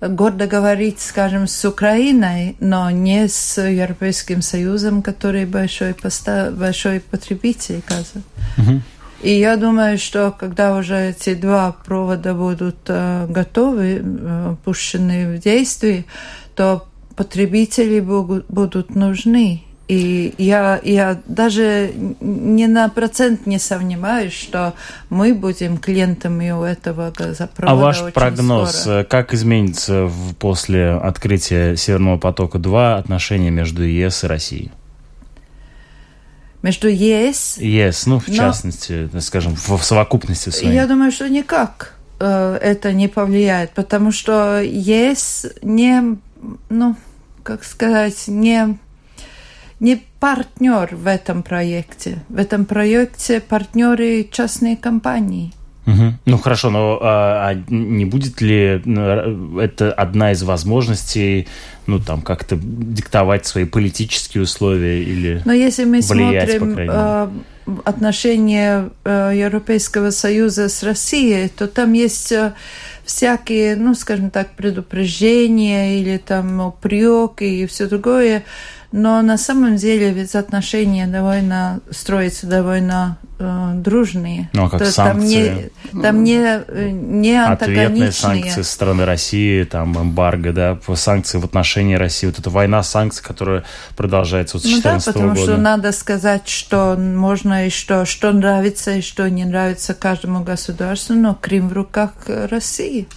[0.00, 7.82] гордо говорить, скажем, с Украиной, но не с Европейским Союзом, который большой, поста большой потребитель
[7.88, 8.22] газа.
[8.58, 8.82] Угу.
[9.24, 15.40] И я думаю, что когда уже эти два провода будут э, готовы, э, пущены в
[15.40, 16.04] действие,
[16.54, 19.62] то потребители будут, нужны.
[19.88, 24.74] И я, я даже не на процент не сомневаюсь, что
[25.08, 27.80] мы будем клиентами у этого газопровода.
[27.80, 29.00] А ваш прогноз, скоро.
[29.00, 34.70] Э, как изменится после открытия Северного потока-2 отношения между ЕС и Россией?
[36.64, 37.58] Между ЕС...
[37.58, 40.74] ЕС, ну, в но, частности, скажем, в, в совокупности своей.
[40.74, 46.16] Я думаю, что никак э, это не повлияет, потому что ЕС не,
[46.70, 46.96] ну,
[47.42, 48.78] как сказать, не,
[49.78, 52.24] не партнер в этом проекте.
[52.30, 55.52] В этом проекте партнеры частные компании–
[55.86, 56.14] Угу.
[56.24, 58.82] Ну хорошо, но а, а не будет ли
[59.60, 61.46] это одна из возможностей,
[61.86, 67.28] ну там как-то диктовать свои политические условия или Но если мы влиять, смотрим э,
[67.84, 72.54] отношения э, Европейского Союза с Россией, то там есть э,
[73.04, 78.44] всякие, ну скажем так, предупреждения или там упреки и все другое.
[78.96, 84.48] Но на самом деле ведь отношения довольно строятся довольно э, дружные.
[84.52, 85.72] Ну, а как То санкции?
[85.90, 91.38] Там не, там не, э, не Ответные санкции со стороны России, там эмбарго, да, санкции
[91.38, 92.28] в отношении России.
[92.28, 93.64] Вот эта война санкций, которая
[93.96, 98.30] продолжается вот с 2014 ну, да, потому что надо сказать, что можно и что, что
[98.30, 103.08] нравится и что не нравится каждому государству, но Крым в руках России.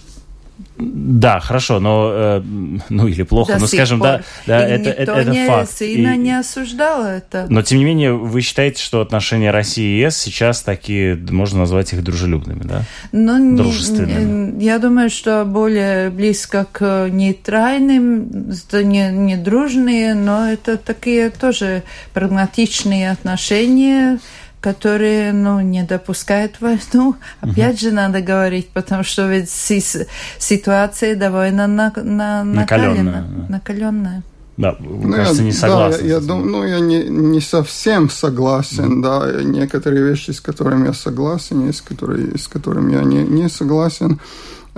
[0.78, 2.42] Да, хорошо, но э,
[2.88, 4.08] ну или плохо, До но скажем, пор.
[4.08, 5.70] да, да, и это, это, это не, факт.
[5.76, 7.46] Сильно и, не осуждала это.
[7.48, 11.92] Но тем не менее, вы считаете, что отношения России и ЕС сейчас такие, можно назвать
[11.92, 12.82] их дружелюбными, да?
[13.10, 14.62] Ну, Дружественными.
[14.62, 23.10] Я думаю, что более близко к нейтральным, не, не дружные, но это такие тоже прагматичные
[23.10, 24.20] отношения
[24.60, 27.16] которые ну, не допускают войну.
[27.40, 27.80] Опять угу.
[27.80, 33.24] же надо говорить, потому что ведь ситуация довольно на, на, накаленная.
[33.48, 34.22] накаленная.
[34.58, 36.00] Да, ну, кажется, я, не согласен.
[36.00, 39.02] Да, я, я думаю, ну, я не, не совсем согласен, mm.
[39.02, 44.18] да, некоторые вещи, с которыми я согласен, есть которые, с которыми я не, не согласен.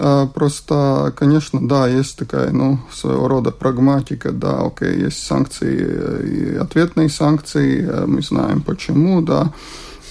[0.02, 6.56] А, просто, конечно, да, есть такая, ну, своего рода прагматика, да, окей, есть санкции и
[6.56, 9.52] ответные санкции, э, мы знаем почему, да,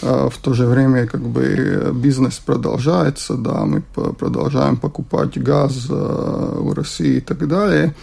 [0.02, 6.74] в то же время как бы бизнес продолжается, да, мы продолжаем покупать газ э, у
[6.74, 7.94] России и так далее.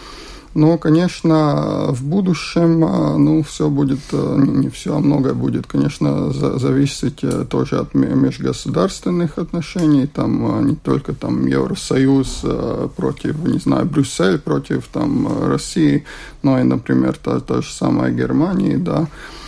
[0.57, 6.31] Но, конечно, в будущем, а, ну, все будет, э, не все, а многое будет, конечно,
[6.31, 13.85] зависеть э, тоже от межгосударственных отношений, там не только там Евросоюз э, против, не знаю,
[13.85, 16.05] Брюссель против там России,
[16.41, 19.46] но и, например, та, та же самая Германия, да, Э,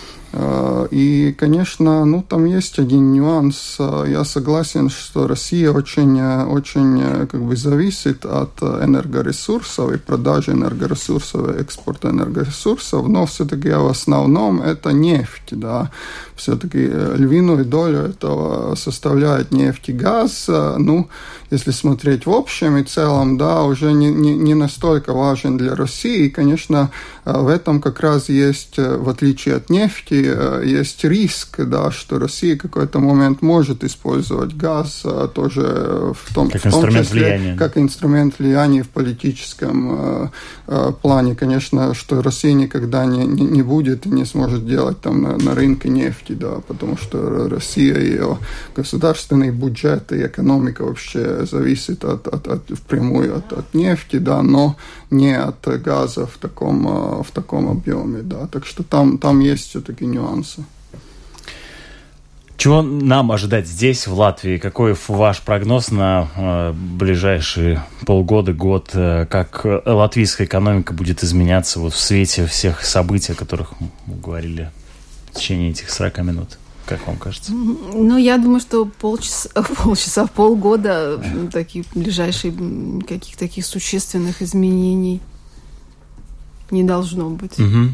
[0.92, 3.78] и, конечно, ну, там есть один нюанс.
[3.80, 10.52] Э, я согласен, что Россия очень, э, очень как бы зависит от энергоресурсов и продажи
[10.52, 15.90] энергоресурсов, и экспорта энергоресурсов, но все-таки в основном это нефть, да.
[16.40, 20.46] Все-таки львиную долю этого составляет нефть и газ.
[20.48, 21.10] Ну,
[21.52, 26.26] если смотреть в общем и целом, да, уже не, не, не настолько важен для России.
[26.26, 26.92] И, конечно,
[27.26, 32.56] в этом как раз есть, в отличие от нефти, э, есть риск, да, что Россия
[32.56, 37.58] в какой-то момент может использовать газ тоже в том, как в том инструмент числе, влияния.
[37.58, 40.32] как инструмент влияния в политическом
[40.68, 41.36] э, плане.
[41.36, 45.56] Конечно, что Россия никогда не, не, не будет и не сможет делать там на, на
[45.56, 48.38] рынке нефти, да, потому что Россия, ее
[48.76, 54.76] государственный бюджет и экономика вообще зависит от, от, от, впрямую от, от нефти, да, но
[55.12, 58.48] не от газа в таком, в таком объеме, да.
[58.48, 60.64] Так что там, там есть все-таки нюансы.
[62.60, 64.58] Чего нам ожидать здесь, в Латвии?
[64.58, 68.90] Какой ваш прогноз на э, ближайшие полгода, год?
[68.96, 74.72] Э, как латвийская экономика будет изменяться вот в свете всех событий, о которых мы говорили
[75.32, 76.58] в течение этих 40 минут?
[76.86, 77.52] Как вам кажется?
[77.54, 79.50] Ну, я думаю, что полчаса,
[79.84, 81.22] полчаса полгода
[81.52, 82.54] таких ближайших
[83.08, 85.22] каких таких существенных изменений
[86.72, 87.60] не должно быть.
[87.60, 87.90] Угу.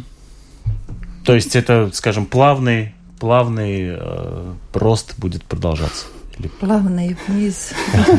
[1.26, 6.06] То есть это, скажем, плавный, плавный э, рост будет продолжаться.
[6.38, 6.48] Или...
[6.48, 7.72] Плавный вниз.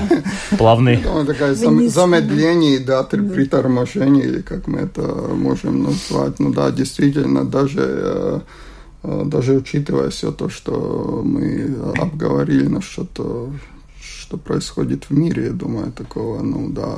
[0.59, 1.01] Плавный.
[1.03, 6.39] Ну, такое замедление, да, приторможение, или как мы это можем назвать.
[6.39, 8.41] Ну да, действительно, даже э,
[9.25, 13.53] даже учитывая все то, что мы обговорили насчет того,
[14.01, 16.97] что происходит в мире, я думаю, такого, ну да,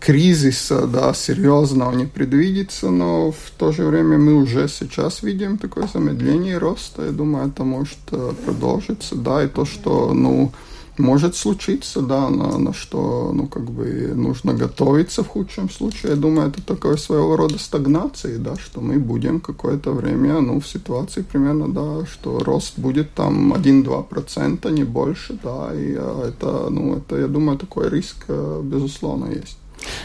[0.00, 5.88] кризиса, да, серьезного не предвидится, но в то же время мы уже сейчас видим такое
[5.92, 7.06] замедление роста.
[7.06, 10.52] Я думаю, это может э, продолжиться, да, и то, что, ну,
[10.98, 16.12] может случиться, да, на, на что, ну, как бы нужно готовиться в худшем случае.
[16.12, 20.66] Я думаю, это такое своего рода стагнации, да, что мы будем какое-то время, ну, в
[20.66, 26.96] ситуации примерно, да, что рост будет там 1-2%, не больше, да, и э, это, ну,
[26.96, 29.61] это, я думаю, такой риск, э, безусловно, есть.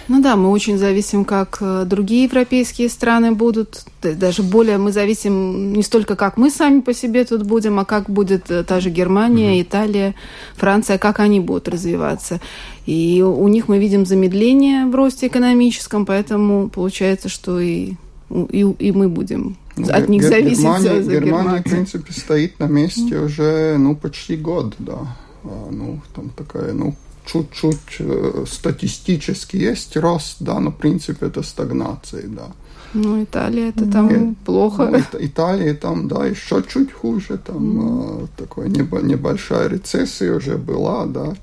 [0.08, 3.86] Ну да, мы очень зависим, как э, другие европейские страны будут.
[4.02, 8.10] Даже более мы зависим не столько, как мы сами по себе тут будем, а как
[8.10, 10.16] будет э, та же Германия, Италия,
[10.56, 12.40] Франция, как они будут развиваться.
[12.86, 17.94] И у них мы видим замедление в росте экономическом, поэтому получается, что и,
[18.30, 20.64] и, и мы будем ну, от них зависеть.
[20.64, 25.16] Германия, Германия, в принципе, стоит на месте уже ну, почти год, да.
[25.44, 26.96] А, ну, там такая, ну,
[27.28, 32.48] чуть-чуть э, статистически есть рост, да, но принципе это стагнация, да.
[32.94, 34.90] Ну, Италия это там и, плохо.
[34.92, 38.24] Ну, Италия там, да, еще чуть хуже, там mm.
[38.24, 41.36] э, такая небольшая рецессия уже была, да.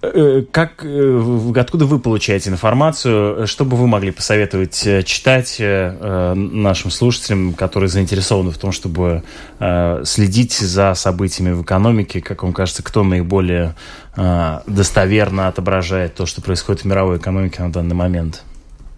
[0.00, 3.46] Э, как, э, откуда вы получаете информацию?
[3.48, 9.22] Что бы вы могли посоветовать э, читать нашим слушателям, которые заинтересованы в том, чтобы
[10.04, 12.20] следить за событиями в экономике?
[12.20, 13.74] Как вам кажется, кто наиболее
[14.66, 18.42] достоверно отображает то, что происходит в мировой экономике на данный момент?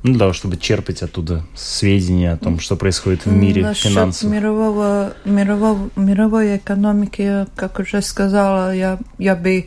[0.03, 4.31] Ну, для того, чтобы черпать оттуда сведения о том, что происходит в мире Насчет финансов.
[4.31, 9.67] Мирового, мирового, мировой экономики, как уже сказала, я, я бы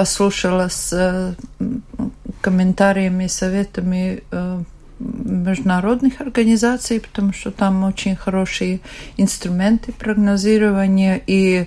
[0.00, 1.34] послушала с э,
[2.40, 4.62] комментариями, советами э,
[4.98, 8.80] международных организаций, потому что там очень хорошие
[9.18, 11.66] инструменты прогнозирования и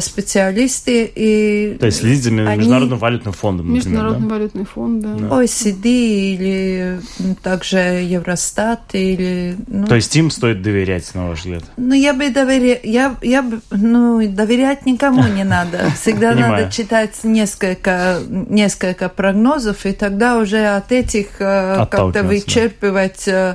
[0.00, 1.76] специалисты и...
[1.78, 3.00] То есть следить за Международным они...
[3.00, 4.34] валютным фондом, например, Международный да?
[4.34, 5.14] валютный фонд, да.
[5.14, 5.26] да.
[5.26, 7.00] OECD или
[7.42, 9.56] также Евростат или...
[9.66, 9.86] Ну...
[9.86, 11.64] То есть им стоит доверять, на ваш взгляд?
[11.76, 12.80] Ну, я бы доверяла...
[12.82, 13.60] Я, я бы...
[13.70, 15.90] Ну, доверять никому не надо.
[16.00, 23.44] Всегда надо читать несколько, несколько прогнозов, и тогда уже от этих э, как-то вычерпывать да
[23.44, 23.54] Э,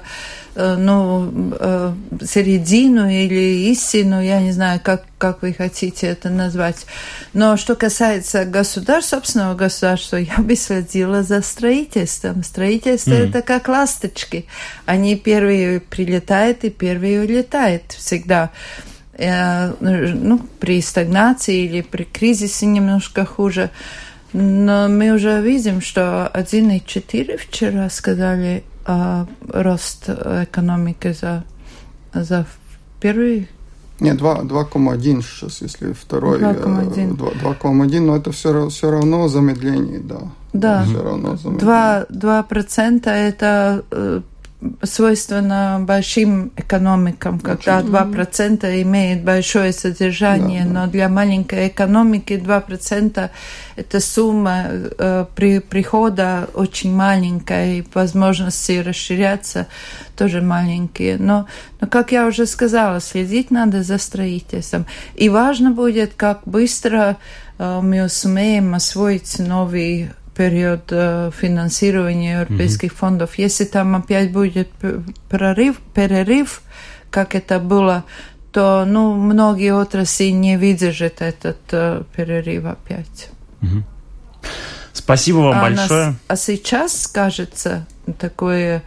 [0.78, 1.93] ну, э,
[2.26, 6.86] середину или истину, я не знаю, как, как вы хотите это назвать.
[7.34, 12.43] Но что касается государства, собственного государства, я бы следила за строительством.
[12.43, 13.30] Строительство mm.
[13.30, 14.45] это как ласточки.
[14.86, 18.51] Они первые прилетают и первые улетают всегда
[19.14, 23.70] э, ну, при стагнации или при кризисе немножко хуже.
[24.34, 31.43] Но мы уже видим, что 1,4 вчера сказали а, рост экономики за,
[32.13, 32.45] за
[32.99, 33.49] первый
[33.99, 40.19] нет, 2,1 сейчас, если второй 2,1, 2,1 но это все, все равно замедление, да.
[40.53, 42.05] Да, все равно замедление.
[42.09, 44.21] 2, 2% это э,
[44.84, 47.89] свойственно большим экономикам, когда Очень.
[47.89, 50.86] 2% имеет большое содержание, да, да.
[50.86, 53.30] но для маленькой экономики 2%
[53.78, 59.68] это сумма э, при, прихода очень маленькая, и возможности расширяться
[60.18, 61.18] тоже маленькие.
[61.18, 61.45] Но,
[61.80, 64.86] но, как я уже сказала, следить надо за строительством.
[65.16, 67.16] И важно будет, как быстро
[67.57, 70.10] э, мы сумеем освоить новый
[70.40, 70.84] период
[71.34, 72.98] финансирования европейских mm-hmm.
[72.98, 73.38] фондов.
[73.38, 74.70] Если там опять будет
[75.28, 76.62] прорыв, перерыв,
[77.12, 78.06] как это было,
[78.52, 83.30] то ну, многие отрасли не выдержат этот э, перерыв опять.
[83.62, 83.84] Угу.
[84.94, 86.06] Спасибо вам а большое.
[86.08, 87.86] Нас, а сейчас, кажется,
[88.18, 88.84] такое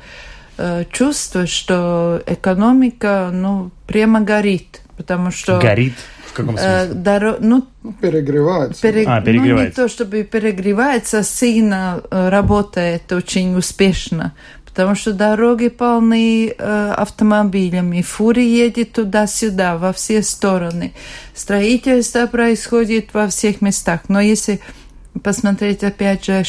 [0.57, 5.59] э, чувство, что экономика ну, прямо горит, потому что...
[5.59, 5.95] Горит?
[6.27, 7.01] В каком э, смысле?
[7.01, 7.37] Э, доро...
[7.41, 7.67] ну,
[8.01, 8.81] перегревается.
[8.83, 9.07] Перег...
[9.09, 9.81] А, перегревается.
[9.81, 14.33] Ну, не то, чтобы перегревается, сильно э, работает очень успешно
[14.73, 20.95] потому что дороги полны э, автомобилями, фуры едет туда-сюда, во все стороны.
[21.35, 24.09] Строительство происходит во всех местах.
[24.09, 24.61] Но если
[25.23, 26.43] посмотреть опять же,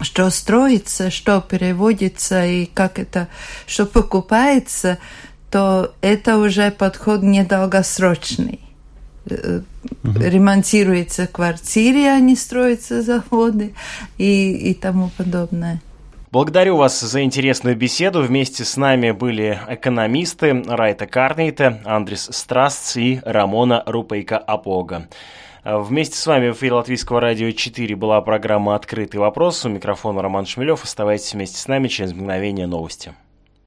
[0.00, 3.26] что строится, что переводится и как это,
[3.66, 4.98] что покупается,
[5.52, 8.60] то это уже подход недолгосрочный.
[9.26, 10.18] Угу.
[10.18, 13.74] Ремонтируются квартиры, а не строятся заводы
[14.16, 15.80] и, и тому подобное.
[16.32, 18.22] Благодарю вас за интересную беседу.
[18.22, 25.08] Вместе с нами были экономисты Райта Карнейта, Андрис Страстс и Рамона Рупейка Апога.
[25.64, 29.66] Вместе с вами в эфире Латвийского радио 4 была программа «Открытый вопрос».
[29.66, 30.82] У микрофона Роман Шмелев.
[30.82, 33.12] Оставайтесь вместе с нами через мгновение новости.